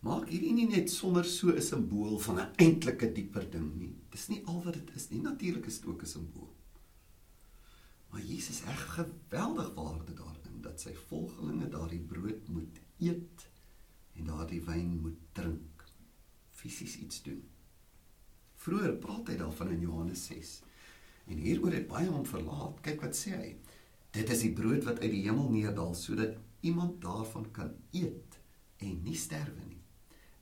maak 0.02 0.32
hierdie 0.32 0.54
nie 0.58 0.66
net 0.70 0.90
sommer 0.90 1.28
so 1.30 1.54
'n 1.54 1.62
simbool 1.62 2.18
van 2.26 2.40
'n 2.40 2.54
eintlike 2.58 3.14
dieper 3.14 3.46
ding 3.52 3.70
nie. 3.78 3.94
Dis 4.10 4.30
nie 4.30 4.42
al 4.46 4.64
wat 4.64 4.74
dit 4.74 4.96
is 4.96 5.10
nie. 5.10 5.22
Natuurlik 5.22 5.66
is 5.66 5.80
dit 5.80 5.90
ook 5.90 6.02
'n 6.02 6.14
simbool. 6.14 6.50
Maar 8.10 8.22
Jesus 8.22 8.64
heg 8.66 8.82
geweldig 8.96 9.74
waarde 9.74 10.14
daarin 10.14 10.62
dat 10.62 10.82
sy 10.82 10.94
volgelinge 10.94 11.70
daardie 11.70 12.00
brood 12.00 12.48
moet 12.48 12.80
eet 13.00 13.50
en 14.16 14.26
daardie 14.26 14.62
wyn 14.62 15.00
moet 15.02 15.20
drink. 15.34 15.86
Fisies 16.50 16.98
iets 16.98 17.22
doen. 17.24 17.44
Vroeger 18.56 18.94
praat 18.94 19.28
hy 19.28 19.38
daarvan 19.38 19.70
in 19.70 19.80
Johannes 19.80 20.26
6. 20.26 20.62
En 21.28 21.38
hieroor 21.38 21.72
het 21.72 21.88
baie 21.88 22.10
hom 22.10 22.26
verlaat. 22.26 22.82
Kyk 22.82 23.02
wat 23.02 23.16
sê 23.16 23.32
hy. 23.38 23.56
Dit 24.12 24.30
is 24.30 24.40
die 24.40 24.54
brood 24.54 24.84
wat 24.84 25.00
uit 25.00 25.12
die 25.12 25.24
hemel 25.24 25.50
neerdal 25.50 25.94
sodat 25.96 26.38
iemand 26.62 27.02
daarvan 27.02 27.52
kan 27.52 27.72
eet 27.92 28.31
en 28.82 29.02
nie 29.06 29.18
sterwe 29.18 29.64
nie. 29.68 29.80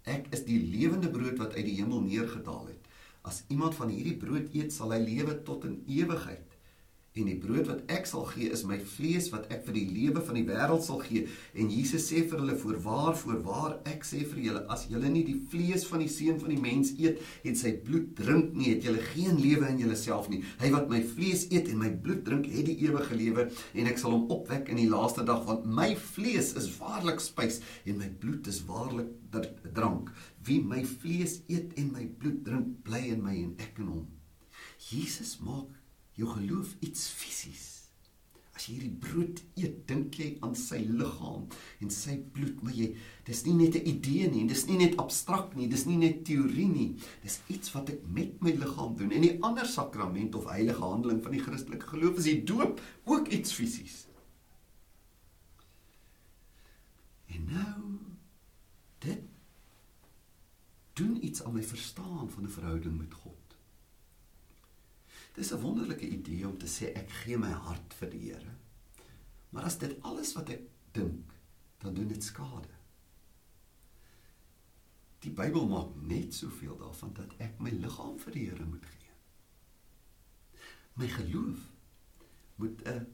Ek 0.10 0.30
is 0.36 0.46
die 0.48 0.58
lewende 0.74 1.12
brood 1.14 1.38
wat 1.42 1.56
uit 1.58 1.66
die 1.68 1.78
hemel 1.82 2.02
neergedaal 2.06 2.70
het. 2.72 2.88
As 3.28 3.44
iemand 3.54 3.76
van 3.78 3.92
hierdie 3.92 4.18
brood 4.18 4.54
eet, 4.56 4.74
sal 4.74 4.94
hy 4.96 5.02
lewe 5.04 5.36
tot 5.46 5.68
in 5.68 5.82
ewigheid 5.92 6.49
en 7.18 7.26
die 7.26 7.38
brood 7.42 7.66
wat 7.70 7.90
ek 7.92 8.06
sal 8.10 8.26
gee 8.30 8.52
is 8.54 8.62
my 8.68 8.78
vlees 8.94 9.30
wat 9.34 9.48
ek 9.54 9.64
vir 9.66 9.76
die 9.80 9.86
lewe 9.90 10.22
van 10.26 10.38
die 10.38 10.46
wêreld 10.46 10.84
sal 10.86 11.00
gee. 11.02 11.26
En 11.58 11.72
Jesus 11.74 12.06
sê 12.12 12.22
vir 12.30 12.42
hulle 12.42 12.58
voorwaar 12.62 13.18
voorwaar 13.18 13.78
ek 13.90 14.06
sê 14.08 14.22
vir 14.30 14.44
julle 14.46 14.62
as 14.74 14.86
julle 14.92 15.10
nie 15.12 15.24
die 15.28 15.38
vlees 15.52 15.86
van 15.90 16.04
die 16.04 16.12
seun 16.12 16.40
van 16.42 16.54
die 16.54 16.62
mens 16.62 16.94
eet 17.02 17.22
en 17.44 17.58
sy 17.58 17.74
bloed 17.86 18.12
drink 18.20 18.54
nie 18.58 18.74
het 18.74 18.86
julle 18.86 19.02
geen 19.10 19.40
lewe 19.42 19.72
in 19.72 19.82
julleself 19.82 20.30
nie. 20.30 20.44
Hy 20.62 20.72
wat 20.76 20.92
my 20.92 21.02
vlees 21.16 21.48
eet 21.50 21.72
en 21.74 21.82
my 21.82 21.90
bloed 22.04 22.22
drink 22.28 22.50
het 22.54 22.70
die 22.70 22.78
ewige 22.86 23.18
lewe 23.18 23.50
en 23.50 23.90
ek 23.90 24.02
sal 24.02 24.16
hom 24.16 24.30
opwek 24.36 24.70
in 24.70 24.82
die 24.84 24.90
laaste 24.92 25.26
dag 25.28 25.42
want 25.50 25.66
my 25.66 25.92
vlees 26.14 26.54
is 26.60 26.70
waarlik 26.78 27.24
spys 27.24 27.60
en 27.86 27.98
my 28.04 28.12
bloed 28.22 28.48
is 28.52 28.62
waarlik 28.70 29.10
drank. 29.74 30.14
Wie 30.46 30.62
my 30.62 30.84
vlees 30.86 31.40
eet 31.50 31.76
en 31.82 31.92
my 31.96 32.06
bloed 32.22 32.46
drink 32.46 32.80
bly 32.86 33.04
in 33.16 33.26
my 33.26 33.36
en 33.42 33.54
ek 33.66 33.82
in 33.82 33.92
hom. 33.96 34.08
Jesus 34.90 35.38
maak 35.44 35.79
jou 36.20 36.30
geloof 36.36 36.76
iets 36.86 37.08
fisies. 37.16 37.68
As 38.60 38.66
jy 38.68 38.74
hierdie 38.76 38.98
brood 39.00 39.38
eet, 39.56 39.76
dink 39.88 40.18
jy 40.20 40.34
aan 40.44 40.56
sy 40.60 40.82
liggaam 40.84 41.46
en 41.80 41.94
sy 41.96 42.18
bloed, 42.36 42.60
maar 42.60 42.76
jy 42.76 42.90
dis 43.30 43.46
nie 43.46 43.54
net 43.56 43.78
'n 43.80 43.88
idee 43.88 44.28
nie, 44.28 44.44
dis 44.48 44.66
nie 44.68 44.80
net 44.82 44.98
abstrakt 45.00 45.56
nie, 45.56 45.70
dis 45.70 45.86
nie 45.86 45.96
net 45.96 46.26
teorie 46.26 46.68
nie. 46.68 46.90
Dis 47.24 47.40
iets 47.48 47.72
wat 47.72 47.90
ek 47.90 48.04
met 48.08 48.42
my 48.42 48.52
liggaam 48.52 48.98
doen. 48.98 49.12
En 49.12 49.22
die 49.22 49.38
ander 49.42 49.66
sakrament 49.66 50.36
of 50.36 50.52
heilige 50.52 50.84
handeling 50.84 51.24
van 51.24 51.32
die 51.32 51.44
Christelike 51.46 51.88
geloof 51.88 52.18
is 52.18 52.24
die 52.24 52.44
doop, 52.44 52.82
ook 53.06 53.28
iets 53.28 53.54
fisies. 53.54 54.08
En 57.28 57.46
nou 57.46 57.82
dit 59.00 59.24
doen 61.00 61.16
iets 61.24 61.44
aan 61.44 61.54
my 61.54 61.64
verstaan 61.64 62.30
van 62.30 62.44
'n 62.44 62.50
verhouding 62.50 62.98
met 62.98 63.14
God. 63.14 63.39
Dis 65.34 65.52
'n 65.52 65.62
wonderlike 65.62 66.08
idee 66.08 66.48
om 66.48 66.58
te 66.58 66.68
sê 66.68 66.94
ek 66.94 67.10
gee 67.10 67.38
my 67.38 67.52
hart 67.52 67.94
vir 67.94 68.10
die 68.10 68.32
Here. 68.32 68.56
Maar 69.50 69.64
as 69.64 69.78
dit 69.78 70.02
alles 70.02 70.34
wat 70.34 70.50
ek 70.50 70.62
dink, 70.92 71.34
dan 71.78 71.94
doen 71.94 72.08
dit 72.08 72.24
skade. 72.24 72.76
Die 75.20 75.32
Bybel 75.32 75.68
maak 75.68 75.96
net 75.96 76.34
soveel 76.34 76.78
daarvan 76.78 77.14
dat 77.14 77.34
ek 77.38 77.60
my 77.60 77.70
liggaam 77.70 78.20
vir 78.20 78.34
die 78.34 78.46
Here 78.50 78.66
moet 78.66 78.86
gee. 78.86 79.14
My 80.94 81.08
geloof 81.08 81.60
moet 82.56 82.82
'n 82.88 83.08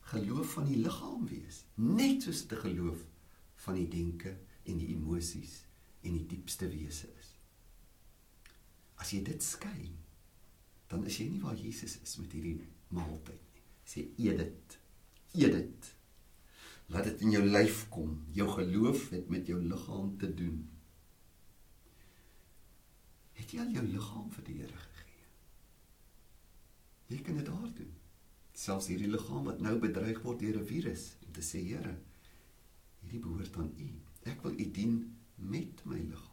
geloof 0.00 0.52
van 0.52 0.64
die 0.64 0.76
liggaam 0.76 1.26
wees, 1.26 1.64
net 1.74 2.22
soos 2.22 2.44
'n 2.46 2.56
geloof 2.56 3.06
van 3.54 3.74
die 3.74 3.88
denke 3.88 4.36
en 4.62 4.78
die 4.78 4.88
emosies 4.94 5.64
en 6.00 6.12
die 6.12 6.26
diepste 6.26 6.68
wese 6.68 7.08
is. 7.18 7.30
As 8.94 9.10
jy 9.10 9.22
dit 9.22 9.42
skei, 9.42 9.90
dan 10.92 11.04
is 11.08 11.18
jy 11.18 11.28
nie 11.32 11.42
waar 11.42 11.56
Jesus 11.58 11.98
is 12.02 12.16
met 12.20 12.32
hierdie 12.36 12.58
maaltyd 12.94 13.40
nie. 13.54 13.64
Sê 13.88 14.06
eet 14.20 14.38
dit. 14.40 14.78
Eet 15.34 15.56
dit. 15.58 15.90
Laat 16.92 17.08
dit 17.08 17.24
in 17.24 17.34
jou 17.34 17.42
lyf 17.46 17.84
kom. 17.92 18.18
Jou 18.36 18.48
geloof 18.52 19.08
het 19.14 19.30
met 19.32 19.48
jou 19.48 19.60
liggaam 19.62 20.16
te 20.20 20.30
doen. 20.34 20.62
Het 23.34 23.54
jy 23.54 23.60
al 23.64 23.72
jou 23.74 23.84
liggaam 23.88 24.28
vir 24.36 24.46
die 24.46 24.56
Here 24.60 24.80
gegee? 24.82 25.24
Jy 27.12 27.20
kan 27.26 27.40
dit 27.40 27.48
daar 27.48 27.70
doen. 27.80 27.94
Selfs 28.54 28.88
hierdie 28.92 29.10
liggaam 29.10 29.48
wat 29.50 29.62
nou 29.64 29.74
bedreig 29.82 30.20
word 30.22 30.40
deur 30.40 30.60
'n 30.60 30.66
virus 30.66 31.16
om 31.26 31.32
te 31.32 31.42
sê 31.42 31.64
Here, 31.64 31.96
hierdie 33.00 33.20
behoort 33.24 33.56
aan 33.56 33.72
U. 33.78 33.88
Ek 34.30 34.42
wil 34.42 34.52
U 34.52 34.70
dien 34.70 34.94
met 35.36 35.84
my 35.84 35.98
liggaam. 35.98 36.30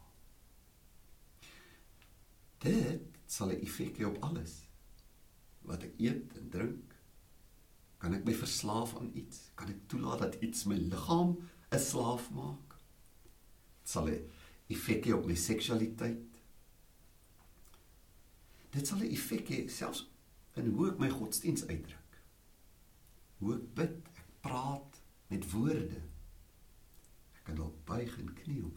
Dit 2.62 3.21
sal 3.32 3.52
'n 3.52 3.64
effek 3.64 4.00
hê 4.00 4.06
op 4.06 4.18
alles 4.28 4.54
wat 5.68 5.84
ek 5.88 6.00
eet 6.04 6.36
en 6.40 6.50
drink. 6.50 6.96
Kan 8.02 8.16
ek 8.18 8.26
my 8.26 8.34
verslaaf 8.36 8.96
aan 8.98 9.12
iets? 9.14 9.52
Kan 9.56 9.70
ek 9.72 9.88
toelaat 9.88 10.24
dat 10.26 10.38
iets 10.44 10.66
my 10.66 10.76
liggaam 10.76 11.38
'n 11.72 11.80
slaaf 11.80 12.32
maak? 12.36 12.76
Dit 13.80 13.90
sal 13.94 14.10
'n 14.10 14.30
effek 14.68 15.06
hê 15.06 15.14
op 15.14 15.26
my 15.26 15.36
seksualiteit. 15.36 16.28
Dit 18.72 18.88
sal 18.88 19.00
'n 19.00 19.12
effek 19.16 19.48
hê 19.48 19.70
selfs 19.70 20.10
in 20.56 20.74
hoe 20.76 20.90
ek 20.92 21.00
my 21.00 21.10
godsdiens 21.10 21.68
uitdruk. 21.68 22.12
Hoe 23.40 23.56
ek 23.56 23.74
bid, 23.74 23.96
ek 24.16 24.30
praat 24.42 25.02
met 25.28 25.52
woorde. 25.52 26.02
Ek 27.36 27.44
kan 27.44 27.56
dalk 27.56 27.86
buig 27.86 28.18
en 28.20 28.34
kniel 28.34 28.74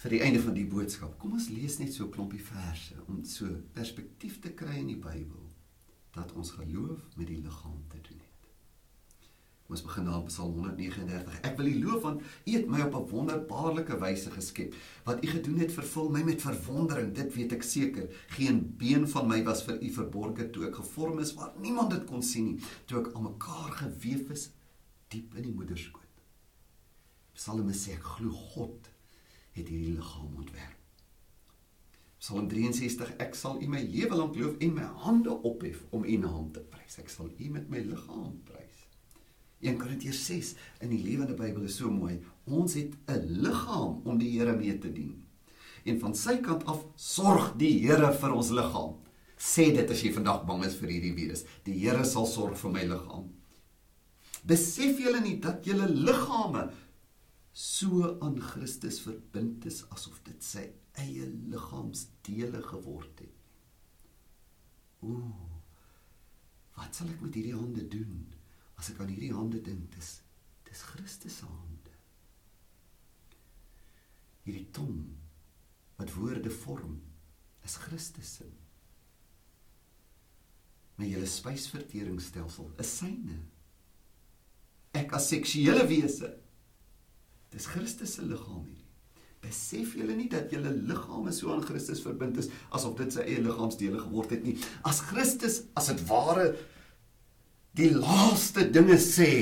vir 0.00 0.14
die 0.14 0.22
einde 0.24 0.40
van 0.40 0.56
die 0.56 0.68
boodskap. 0.68 1.18
Kom 1.20 1.36
ons 1.36 1.50
lees 1.52 1.76
net 1.78 1.92
so 1.92 2.04
'n 2.04 2.14
klompie 2.14 2.40
verse 2.40 2.94
om 3.06 3.24
so 3.24 3.46
perspektief 3.74 4.40
te 4.40 4.50
kry 4.50 4.78
in 4.80 4.86
die 4.86 5.02
Bybel 5.08 5.44
dat 6.12 6.32
ons 6.32 6.50
geloof 6.50 7.00
met 7.16 7.26
die 7.26 7.40
liggaam 7.40 7.84
te 7.88 8.00
doen 8.08 8.18
het. 8.18 8.48
Kom 9.64 9.76
ons 9.76 9.82
begin 9.82 10.04
daar 10.04 10.22
by 10.22 10.26
Psalm 10.26 10.52
139. 10.54 11.40
Ek 11.42 11.56
wil 11.56 11.66
U 11.66 11.84
loof 11.84 12.02
want 12.02 12.22
U 12.22 12.52
het 12.52 12.66
my 12.66 12.80
op 12.80 12.94
'n 12.94 13.10
wonderbaarlike 13.10 13.98
wyse 14.00 14.30
geskep. 14.30 14.74
Wat 15.04 15.24
U 15.24 15.26
gedoen 15.26 15.58
het, 15.58 15.72
vervul 15.72 16.08
my 16.08 16.22
met 16.22 16.40
verwondering. 16.42 17.14
Dit 17.14 17.34
weet 17.34 17.52
ek 17.52 17.62
seker. 17.62 18.08
Geen 18.28 18.76
been 18.76 19.08
van 19.08 19.28
my 19.28 19.44
was 19.44 19.62
vir 19.62 19.82
U 19.82 19.90
verborge 19.90 20.50
toe 20.50 20.66
ek 20.66 20.74
gevorm 20.74 21.18
is 21.18 21.34
waar 21.34 21.52
niemand 21.60 21.90
dit 21.90 22.04
kon 22.04 22.22
sien 22.22 22.44
nie. 22.44 22.60
Toe 22.86 23.00
ek 23.00 23.14
aan 23.14 23.22
mekaar 23.22 23.70
gewewe 23.72 24.32
is 24.32 24.50
diep 25.08 25.34
in 25.34 25.42
die 25.42 25.54
moederskoot. 25.54 26.24
Psalme 27.34 27.72
sê 27.72 27.92
ek 27.92 28.02
glo 28.02 28.30
God 28.30 28.90
het 29.56 29.68
hierdie 29.68 29.96
liggaam 29.96 30.36
ontwerp. 30.36 30.76
Psalm 32.20 32.48
63 32.50 33.14
Ek 33.24 33.36
sal 33.38 33.62
U 33.64 33.68
my 33.72 33.80
lewe 33.80 34.16
lank 34.18 34.36
loof 34.36 34.58
en 34.60 34.74
my 34.76 34.88
hande 35.04 35.32
ophef 35.48 35.80
om 35.96 36.04
U 36.04 36.16
naam 36.20 36.50
te 36.52 36.60
prys. 36.60 36.98
Ek 37.00 37.08
sal 37.08 37.30
U 37.32 37.48
met 37.54 37.70
my 37.72 37.80
liggaam 37.80 38.34
prys. 38.44 38.84
1 39.60 39.76
Korintiërs 39.80 40.20
6 40.28 40.50
in 40.84 40.92
die 40.92 41.00
Lewende 41.04 41.36
Bybel 41.36 41.64
is 41.68 41.78
so 41.80 41.88
mooi. 41.92 42.18
Ons 42.44 42.76
het 42.76 42.92
'n 43.08 43.40
liggaam 43.44 44.00
om 44.04 44.18
die 44.18 44.30
Here 44.36 44.56
mee 44.56 44.78
te 44.78 44.92
dien. 44.92 45.24
En 45.84 45.98
van 46.00 46.14
sy 46.14 46.36
kant 46.36 46.64
af 46.66 46.84
sorg 46.96 47.56
die 47.56 47.80
Here 47.80 48.12
vir 48.12 48.32
ons 48.32 48.50
liggaam. 48.50 48.96
Sê 49.38 49.72
dit 49.72 49.90
as 49.90 50.02
jy 50.02 50.12
vandag 50.12 50.46
bang 50.46 50.64
is 50.64 50.74
vir 50.74 50.88
hierdie 50.88 51.14
virus. 51.14 51.44
Die 51.64 51.78
Here 51.78 52.04
sal 52.04 52.26
sorg 52.26 52.56
vir 52.56 52.70
my 52.70 52.84
liggaam. 52.84 53.30
Besef 54.44 54.98
julle 54.98 55.20
nie 55.20 55.38
dat 55.40 55.64
julle 55.64 55.88
liggame 55.88 56.70
so 57.52 58.18
aan 58.20 58.38
Christus 58.40 59.00
verbind 59.00 59.66
is 59.66 59.82
asof 59.90 60.20
dit 60.26 60.44
sy 60.44 60.66
eie 61.00 61.26
liggaamsdele 61.26 62.62
geword 62.62 63.22
het. 63.24 63.36
Ooh. 65.06 65.50
Wat 66.76 66.96
sal 66.96 67.10
ek 67.12 67.22
met 67.24 67.36
hierdie 67.36 67.56
hande 67.56 67.84
doen 67.92 68.24
as 68.80 68.90
ek 68.92 69.00
aan 69.02 69.12
hierdie 69.12 69.34
hande 69.34 69.60
dink? 69.64 69.90
Dis 69.96 70.20
dis 70.70 70.82
Christus 70.92 71.40
se 71.40 71.48
hande. 71.48 71.94
Hierdie 74.46 74.68
tong 74.76 75.00
wat 75.98 76.12
woorde 76.14 76.52
vorm 76.62 77.00
is 77.66 77.74
Christus 77.82 78.36
se. 78.38 78.46
My 81.00 81.08
hele 81.08 81.26
spysverteringsstelsel 81.28 82.70
is 82.80 82.92
syne. 83.00 83.40
Ek 84.96 85.12
as 85.16 85.28
seksuele 85.32 85.84
wese 85.90 86.30
Dis 87.50 87.66
Christus 87.66 88.14
se 88.16 88.26
liggaam 88.26 88.64
hierdie. 88.64 88.86
Besef 89.40 89.94
julle 89.96 90.14
nie 90.18 90.28
dat 90.30 90.52
julle 90.52 90.72
liggame 90.74 91.32
so 91.32 91.52
aan 91.54 91.64
Christus 91.64 92.02
verbind 92.04 92.38
is 92.42 92.50
asof 92.76 92.98
dit 92.98 93.14
sy 93.14 93.24
eie 93.24 93.40
liggaamsdele 93.42 94.02
geword 94.04 94.34
het 94.36 94.44
nie. 94.44 94.56
As 94.86 95.00
Christus 95.08 95.62
as 95.78 95.88
dit 95.90 96.04
ware 96.10 96.50
die 97.78 97.90
laaste 97.94 98.66
dinge 98.68 98.98
sê 99.00 99.32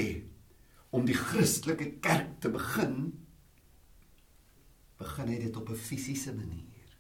om 0.95 1.05
die 1.09 1.17
Christelike 1.17 1.91
kerk 2.05 2.39
te 2.45 2.53
begin, 2.53 3.11
begin 4.99 5.33
hy 5.33 5.39
dit 5.45 5.57
op 5.57 5.69
'n 5.71 5.77
fisiese 5.77 6.33
manier. 6.33 6.97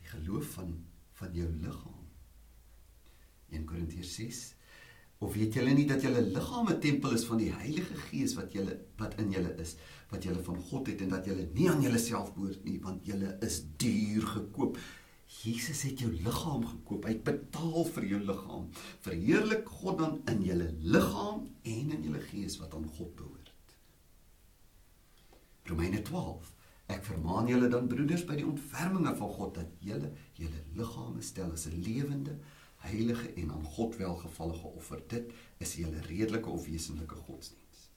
Die 0.00 0.08
geloof 0.10 0.54
van 0.58 0.76
van 1.20 1.34
jou 1.34 1.48
liggaam. 1.52 2.06
1 3.52 3.66
Korintiërs 3.66 4.14
6 4.14 4.54
Of 5.20 5.34
weet 5.36 5.56
julle 5.58 5.72
nie 5.76 5.84
dat 5.88 6.00
julle 6.00 6.22
liggaam 6.32 6.68
'n 6.72 6.80
tempel 6.80 7.12
is 7.12 7.26
van 7.28 7.40
die 7.42 7.52
Heilige 7.52 7.96
Gees 8.08 8.34
wat 8.38 8.54
julle 8.56 8.76
wat 8.96 9.18
in 9.20 9.30
julle 9.30 9.52
is, 9.60 9.74
wat 10.08 10.24
julle 10.24 10.42
van 10.42 10.60
God 10.70 10.86
het 10.86 11.00
en 11.00 11.12
dat 11.12 11.26
julle 11.28 11.48
nie 11.52 11.68
aan 11.70 11.82
julleself 11.84 12.32
behoort 12.34 12.64
nie, 12.64 12.78
want 12.80 13.04
julle 13.06 13.36
is 13.40 13.60
duur 13.76 14.26
gekoop. 14.26 14.78
Jesus 15.30 15.82
het 15.82 16.00
jou 16.00 16.10
liggaam 16.12 16.64
gekoop. 16.66 17.04
Hy 17.04 17.12
het 17.12 17.24
betaal 17.24 17.84
vir 17.84 18.06
jou 18.12 18.20
liggaam. 18.20 18.64
Verheerlik 19.00 19.68
God 19.68 19.98
dan 19.98 20.16
in 20.32 20.40
julle 20.42 20.70
liggaam 20.80 21.44
en 21.62 21.92
in 21.96 22.02
julle 22.02 22.22
gees 22.30 22.56
wat 22.58 22.74
aan 22.74 22.88
God 22.88 23.12
behoort. 23.16 23.76
Romeine 25.68 26.02
12. 26.02 26.48
Ek 26.90 27.04
vermaan 27.04 27.46
julle 27.46 27.68
dan 27.68 27.86
broeders 27.92 28.24
by 28.26 28.40
die 28.40 28.48
ontferminge 28.48 29.12
van 29.20 29.36
God 29.36 29.54
dat 29.60 29.76
julle 29.84 30.10
julle 30.40 30.64
liggame 30.74 31.22
stel 31.22 31.52
as 31.52 31.68
'n 31.68 31.82
lewende 31.84 32.40
heilige 32.80 33.32
en 33.42 33.52
aan 33.52 33.64
God 33.64 33.96
welgevallige 33.96 34.66
offer. 34.66 35.02
Dit 35.08 35.32
is 35.58 35.74
julle 35.74 36.00
redelike 36.06 36.48
of 36.48 36.66
wesenlike 36.66 37.14
godsdiens. 37.26 37.90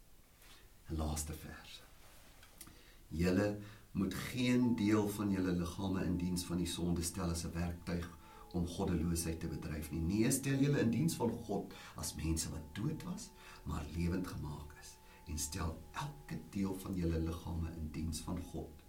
'n 0.89 0.97
Laaste 0.99 1.33
vers. 1.33 1.81
Julle 3.07 3.57
moet 3.91 4.13
geen 4.13 4.75
deel 4.75 5.09
van 5.09 5.31
julle 5.31 5.51
liggame 5.51 6.03
in 6.03 6.17
diens 6.17 6.43
van 6.43 6.57
die 6.57 6.67
sonde 6.67 7.01
stel 7.01 7.29
as 7.29 7.45
'n 7.45 7.53
werktuig 7.53 8.09
om 8.53 8.67
goddeloosheid 8.67 9.39
te 9.39 9.47
bedryf 9.47 9.91
nie. 9.91 10.01
Nee, 10.01 10.31
stel 10.31 10.59
julle 10.59 10.79
in 10.79 10.91
diens 10.91 11.15
van 11.15 11.29
God 11.29 11.73
as 11.95 12.15
mense 12.15 12.49
wat 12.49 12.75
dood 12.75 13.03
was, 13.03 13.29
maar 13.63 13.85
lewend 13.95 14.27
gemaak 14.27 14.73
is 14.81 14.97
en 15.27 15.37
stel 15.39 15.77
elke 15.91 16.39
deel 16.49 16.75
van 16.79 16.95
julle 16.95 17.19
liggame 17.19 17.71
in 17.77 17.89
diens 17.91 18.19
van 18.19 18.41
God 18.51 18.83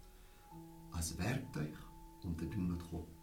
as 0.89 1.15
werktuig 1.15 1.83
om 2.23 2.35
te 2.35 2.47
doen 2.47 2.69
wat 2.69 2.83
God 2.91 3.14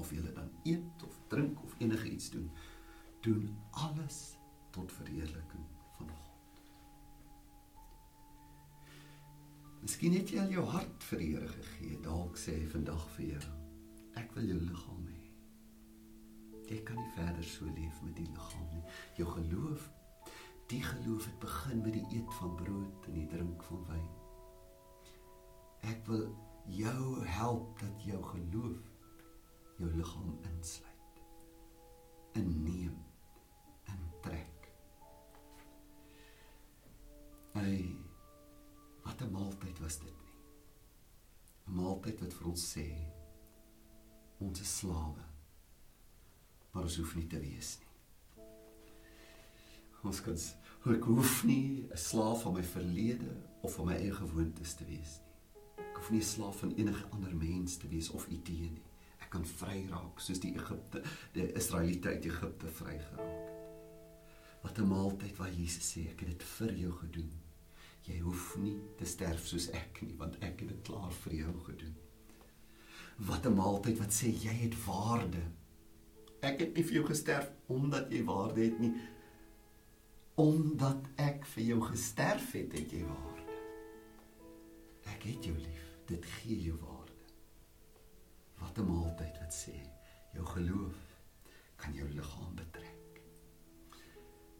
of 0.00 0.10
jy 0.12 0.22
dan 0.34 0.50
eet 0.64 1.04
of 1.06 1.18
drink 1.28 1.62
of 1.62 1.74
enige 1.78 2.10
iets 2.10 2.30
doen, 2.34 2.50
doen 3.20 3.56
alles 3.70 4.20
tot 4.70 4.92
verheerliking 4.92 5.66
van 5.98 6.08
God. 6.08 6.30
Miskien 9.80 10.16
het 10.16 10.32
jy 10.32 10.42
al 10.42 10.52
jou 10.52 10.66
hart 10.68 11.08
vir 11.08 11.22
die 11.22 11.30
Here 11.34 11.48
gegee. 11.54 12.00
Dalk 12.04 12.36
sê 12.40 12.56
hy 12.58 12.66
vandag 12.72 13.06
vir 13.16 13.26
jou, 13.34 13.54
ek 14.20 14.34
wil 14.36 14.52
jou 14.52 14.58
liggaam 14.60 15.06
hê. 15.08 15.18
Jy 16.70 16.82
kan 16.86 17.00
nie 17.00 17.14
verder 17.16 17.46
so 17.46 17.66
leef 17.74 18.02
met 18.04 18.14
die 18.18 18.28
liggaam 18.28 18.68
nie. 18.74 18.84
Jou 19.18 19.26
geloof, 19.32 19.88
die 20.70 20.82
geloof 20.86 21.26
het 21.26 21.40
begin 21.42 21.82
met 21.82 21.96
die 21.96 22.06
eet 22.18 22.36
van 22.38 22.54
brood 22.60 23.08
en 23.10 23.18
die 23.18 23.26
drink 23.32 23.64
van 23.70 23.82
wyn. 23.88 24.08
Ek 25.90 26.04
wil 26.06 26.28
jou 26.70 27.24
help 27.26 27.80
dat 27.80 28.04
jou 28.06 28.20
geloof 28.22 28.89
jou 29.80 29.90
liggaam 29.96 30.38
insluit. 30.52 31.20
Inneem, 32.32 32.96
intrek. 33.88 34.68
Ai, 37.52 37.96
wat 39.02 39.20
'n 39.20 39.32
maaltyd 39.32 39.78
was 39.78 39.98
dit 39.98 40.16
nie. 40.24 40.36
'n 41.66 41.74
Maaltyd 41.74 42.20
wat 42.20 42.34
vir 42.34 42.46
ons 42.48 42.64
sê 42.76 42.88
ons 44.38 44.60
is 44.60 44.76
slawe. 44.78 45.24
Maar 46.72 46.82
ons 46.82 46.96
hoef 46.96 47.14
nie 47.14 47.26
te 47.26 47.40
wees 47.40 47.78
nie. 47.78 47.88
Ons 50.02 50.20
kan 50.22 50.36
ek 50.94 51.04
hoef 51.04 51.44
nie 51.44 51.88
'n 51.90 51.96
slaaf 51.96 52.42
van 52.42 52.52
my 52.52 52.62
verlede 52.62 53.36
of 53.60 53.74
van 53.74 53.86
my 53.86 53.94
eie 53.94 54.12
gewoontes 54.12 54.74
te 54.74 54.84
wees 54.84 55.20
nie. 55.20 55.84
Ek 55.90 55.96
hoef 55.96 56.10
nie 56.10 56.20
'n 56.20 56.32
slaaf 56.34 56.56
van 56.58 56.74
enige 56.74 57.08
ander 57.10 57.36
mens 57.36 57.76
te 57.76 57.88
wees 57.88 58.10
of 58.10 58.28
idee 58.28 58.70
nie 58.70 58.89
kan 59.30 59.44
vry 59.46 59.84
raak 59.90 60.20
soos 60.22 60.40
die 60.42 60.52
Egipte 60.58 61.02
die 61.34 61.46
Israeliete 61.58 62.14
uit 62.14 62.26
Egipte 62.30 62.70
vry 62.80 62.96
geraak. 62.98 63.46
Wat 64.62 64.78
'n 64.78 64.88
maaltyd 64.88 65.36
waar 65.36 65.52
Jesus 65.52 65.92
sê 65.92 66.00
ek 66.10 66.20
het 66.20 66.28
dit 66.28 66.42
vir 66.42 66.72
jou 66.72 66.92
gedoen. 66.92 67.30
Jy 68.08 68.18
hoef 68.18 68.56
nie 68.56 68.76
te 68.98 69.04
sterf 69.04 69.46
soos 69.46 69.70
ek 69.70 70.02
nie 70.02 70.16
want 70.18 70.36
ek 70.42 70.60
het 70.60 70.68
dit 70.68 70.82
klaar 70.82 71.12
vir 71.22 71.34
jou 71.34 71.54
gedoen. 71.68 71.94
Wat 73.16 73.46
'n 73.46 73.54
maaltyd 73.54 73.98
wat 73.98 74.12
sê 74.12 74.28
jy 74.44 74.54
het 74.66 74.84
waarde. 74.84 75.42
Ek 76.42 76.60
het 76.60 76.74
nie 76.74 76.84
vir 76.84 76.94
jou 76.94 77.06
gesterf 77.06 77.50
omdat 77.66 78.10
jy 78.10 78.24
waarde 78.24 78.60
het 78.64 78.78
nie 78.80 78.94
omdat 80.34 81.10
ek 81.16 81.44
vir 81.44 81.64
jou 81.64 81.80
gesterf 81.84 82.52
het, 82.52 82.72
het 82.72 82.92
jy 82.92 83.02
waarde. 83.04 83.58
Ek 85.04 85.22
het 85.22 85.44
jou 85.44 85.56
lief. 85.56 85.84
Dit 86.06 86.24
gee 86.24 86.62
jou 86.62 86.78
waarde. 86.78 86.89
Wat 88.60 88.78
'n 88.78 88.86
maaltyd 88.86 89.38
wat 89.40 89.52
sê, 89.54 89.76
jou 90.32 90.46
geloof 90.46 90.98
kan 91.76 91.94
jou 91.94 92.08
liggaam 92.08 92.54
betrek. 92.54 93.22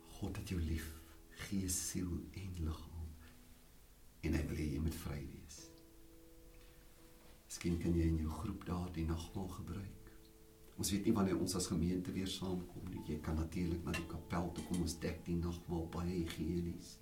God 0.08 0.36
het 0.36 0.48
jou 0.48 0.60
lief, 0.60 0.88
gees, 1.30 1.90
siel 1.90 2.12
en 2.32 2.54
liggaam. 2.64 3.08
En 4.20 4.34
hy 4.34 4.46
wil 4.46 4.56
hê 4.56 4.66
jy 4.72 4.80
moet 4.80 4.94
vry 4.94 5.20
wees. 5.32 5.70
Miskien 7.46 7.78
kan 7.78 7.94
jy 7.96 8.06
in 8.08 8.18
jou 8.22 8.30
groep 8.30 8.64
daardie 8.64 9.06
nagmaal 9.08 9.48
gebruik. 9.48 10.00
Ons 10.80 10.90
weet 10.90 11.04
nie 11.04 11.12
wanneer 11.12 11.40
ons 11.40 11.54
as 11.58 11.66
gemeente 11.68 12.12
weer 12.12 12.28
saamkom 12.28 12.86
nie. 12.88 13.02
Jy 13.08 13.18
kan 13.20 13.36
natuurlik 13.36 13.84
na 13.84 13.92
die 13.92 14.06
kapel 14.08 14.52
toe 14.56 14.64
kom. 14.64 14.80
Ons 14.80 14.96
dek 15.02 15.24
die 15.26 15.36
nagmaal 15.36 15.88
baie 15.92 16.22
higienies. 16.22 16.94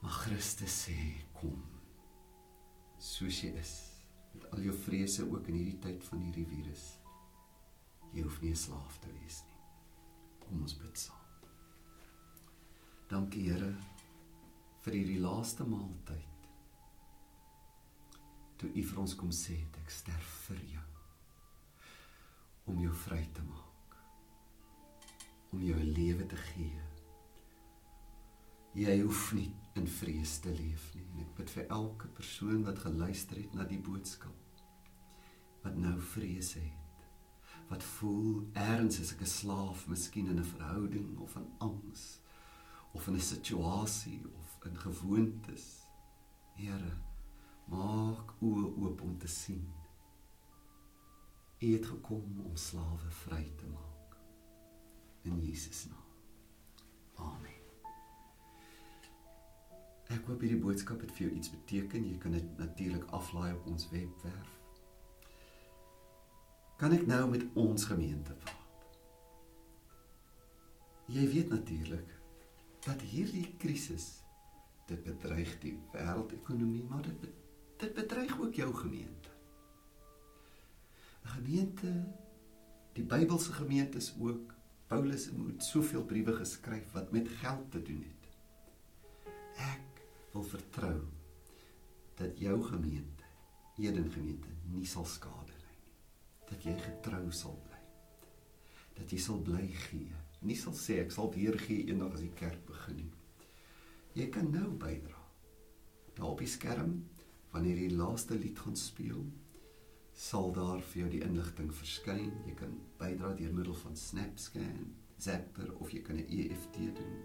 Maar 0.00 0.16
Christus 0.22 0.78
sê, 0.86 0.96
kom. 1.36 1.60
Soos 3.00 3.42
jy 3.44 3.52
is, 3.60 3.93
al 4.54 4.62
jou 4.62 4.74
vrese 4.84 5.24
ook 5.26 5.48
in 5.50 5.58
hierdie 5.58 5.78
tyd 5.82 6.04
van 6.06 6.20
hierdie 6.22 6.46
virus. 6.46 6.84
Jy 8.14 8.22
hoef 8.22 8.40
nie 8.42 8.50
'n 8.50 8.56
slaaf 8.56 8.98
te 9.00 9.10
wees 9.12 9.42
nie. 9.46 9.60
Kom 10.40 10.62
ons 10.62 10.76
bid 10.76 10.98
saam. 10.98 11.24
Dankie 13.08 13.50
Here 13.50 13.74
vir 14.82 14.92
hierdie 14.92 15.20
laaste 15.20 15.64
maaltyd. 15.64 16.48
Toe 18.56 18.70
U 18.74 18.82
vir 18.82 19.00
ons 19.00 19.14
kom 19.14 19.30
sê, 19.30 19.56
ek 19.82 19.90
sterf 19.90 20.48
vir 20.48 20.60
jou 20.72 20.86
om 22.66 22.80
jou 22.80 22.92
vry 22.92 23.28
te 23.32 23.42
maak. 23.42 23.96
Om 25.52 25.62
jou 25.62 25.80
'n 25.80 25.92
lewe 25.92 26.26
te 26.26 26.36
gee. 26.36 26.80
Jy 28.74 29.00
hoef 29.02 29.32
nie 29.32 29.52
in 29.74 29.86
vrees 29.86 30.38
te 30.38 30.50
leef 30.50 30.94
nie. 30.94 31.06
En 31.12 31.20
ek 31.20 31.34
bid 31.34 31.50
vir 31.50 31.66
elke 31.68 32.08
persoon 32.08 32.64
wat 32.64 32.78
geluister 32.78 33.36
het 33.36 33.54
na 33.54 33.64
die 33.64 33.78
boodskap 33.78 34.43
wat 35.64 35.76
nou 35.76 35.94
vrees 36.14 36.54
het. 36.54 37.06
Wat 37.68 37.82
voel 37.82 38.44
erns 38.52 39.00
is 39.00 39.12
ek 39.12 39.22
'n 39.24 39.34
slaaf, 39.40 39.86
miskien 39.88 40.28
in 40.28 40.38
'n 40.38 40.52
verhouding 40.54 41.18
of 41.18 41.36
in 41.36 41.48
angs 41.58 42.20
of 42.92 43.06
in 43.08 43.14
'n 43.14 43.20
situasie 43.20 44.22
of 44.40 44.58
in 44.64 44.76
gewoontes. 44.78 45.82
Here, 46.54 46.96
maak 47.66 48.34
oë 48.40 48.76
oop 48.76 49.00
om 49.00 49.18
te 49.18 49.26
sien 49.28 49.72
U 51.64 51.72
het 51.72 51.86
gekom 51.86 52.40
om 52.44 52.56
slawe 52.56 53.10
vry 53.10 53.52
te 53.56 53.66
maak. 53.66 54.16
In 55.22 55.40
Jesus 55.40 55.86
naam. 55.88 56.10
Amen. 57.14 57.62
Ek 60.12 60.26
hoop 60.28 60.42
hierdie 60.44 60.60
boodskap 60.60 61.00
het 61.00 61.14
vir 61.16 61.26
jou 61.26 61.38
iets 61.38 61.52
beteken. 61.54 62.04
Jy 62.10 62.18
kan 62.20 62.36
dit 62.36 62.58
natuurlik 62.60 63.06
aflaai 63.16 63.54
op 63.54 63.70
ons 63.72 63.88
webwerf. 63.94 64.53
Kan 66.76 66.92
ek 66.92 67.06
nou 67.06 67.22
met 67.30 67.44
ons 67.54 67.84
gemeente 67.86 68.34
praat? 68.42 68.62
Jy 71.14 71.24
weet 71.30 71.52
natuurlik 71.52 72.10
dat 72.84 73.00
hierdie 73.12 73.46
krisis 73.60 74.08
dit 74.88 75.00
bedreig 75.04 75.52
die 75.62 75.74
wêreldekonomie, 75.92 76.84
maar 76.88 77.04
dit 77.06 77.30
dit 77.82 77.94
bedreig 77.94 78.32
ook 78.40 78.54
jou 78.54 78.70
gemeente. 78.74 79.30
'n 81.24 81.28
gemeente 81.28 81.90
die 82.92 83.04
Bybelse 83.04 83.52
gemeentes 83.52 84.14
ook 84.20 84.54
Paulus 84.86 85.24
het 85.26 85.64
soveel 85.64 86.04
briewe 86.04 86.32
geskryf 86.36 86.92
wat 86.92 87.12
met 87.12 87.28
geld 87.28 87.70
te 87.70 87.82
doen 87.82 88.02
het. 88.02 88.28
Ek 89.56 90.04
wil 90.32 90.42
vertrou 90.42 91.00
dat 92.14 92.38
jou 92.38 92.62
gemeente, 92.62 93.24
Eden 93.76 94.10
gemeente, 94.10 94.48
nie 94.70 94.86
sal 94.86 95.04
skade. 95.04 95.53
Dat 96.50 96.64
jy 96.64 96.74
getrou 96.78 97.24
sal 97.32 97.56
bly. 97.66 97.80
Dat 98.98 99.10
jy 99.10 99.18
sal 99.18 99.40
bly 99.42 99.66
gee. 99.88 100.12
Nie 100.44 100.56
sal 100.60 100.74
sê 100.76 101.00
ek 101.02 101.12
sal 101.14 101.32
weer 101.32 101.56
gee 101.58 101.86
eendag 101.88 102.14
as 102.14 102.24
die 102.24 102.34
kerk 102.36 102.66
begin 102.68 103.00
nie. 103.00 103.12
Jy 104.14 104.28
kan 104.30 104.50
nou 104.54 104.68
bydra. 104.78 105.20
Daar 106.14 106.30
op 106.30 106.38
die 106.38 106.50
skerm 106.50 107.00
wanneer 107.54 107.78
die 107.78 107.96
laaste 107.96 108.36
lied 108.38 108.58
gaan 108.58 108.76
speel, 108.78 109.24
sal 110.14 110.52
daar 110.54 110.82
vir 110.90 111.00
jou 111.00 111.10
die 111.10 111.22
inligting 111.26 111.70
verskyn. 111.74 112.30
Jy 112.46 112.54
kan 112.58 112.76
bydra 113.00 113.32
deur 113.38 113.54
middel 113.54 113.74
van 113.82 113.96
SnapScan, 113.98 114.92
Zapper 115.18 115.70
of 115.80 115.90
jy 115.94 116.02
kan 116.02 116.16
'n 116.16 116.26
EFT 116.28 116.76
doen. 116.98 117.22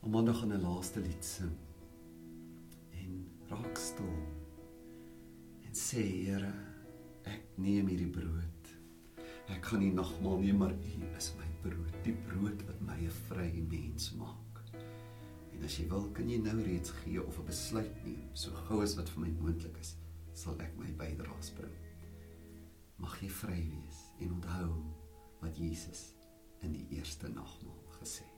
Om 0.00 0.10
maandag 0.10 0.44
'n 0.44 0.60
laaste 0.60 1.00
lied 1.00 1.24
sing 1.24 1.56
en 2.92 3.28
raak 3.48 3.76
stil 3.76 4.16
en 5.64 5.72
sê 5.72 6.02
Here, 6.24 6.52
ek 7.30 7.58
neem 7.58 7.88
hierdie 7.88 8.10
brood. 8.10 8.70
Ek 9.52 9.64
gaan 9.68 9.82
nie 9.84 9.92
nagmaal 9.92 10.40
nie, 10.40 10.54
maar 10.56 10.72
U 10.72 11.10
is 11.18 11.32
my 11.38 11.48
brood, 11.62 11.98
die 12.04 12.16
brood 12.28 12.64
wat 12.68 12.80
my 12.80 12.98
'n 13.00 13.10
vry 13.28 13.50
mens 13.70 14.12
maak. 14.16 14.62
En 15.54 15.64
as 15.64 15.78
jy 15.78 15.88
wil, 15.88 16.10
kan 16.12 16.28
jy 16.28 16.38
nou 16.38 16.56
reeds 16.62 16.90
gee 16.90 17.22
of 17.22 17.38
'n 17.38 17.46
besluit 17.46 18.04
neem, 18.04 18.28
so 18.34 18.50
gou 18.68 18.82
as 18.82 18.96
wat 18.96 19.08
vir 19.08 19.20
my 19.26 19.30
moontlik 19.40 19.78
is 19.80 19.96
sal 20.34 20.60
ek 20.60 20.76
my 20.76 20.90
bydraes 20.98 21.50
bring. 21.54 21.78
Mag 22.98 23.16
jy 23.22 23.28
vry 23.28 23.60
wees 23.70 24.00
en 24.20 24.32
onthou 24.32 24.70
wat 25.40 25.58
Jesus 25.58 26.14
in 26.62 26.72
die 26.72 26.86
eerste 26.96 27.28
nagmaal 27.28 27.82
gesê 28.00 28.24
het. 28.24 28.33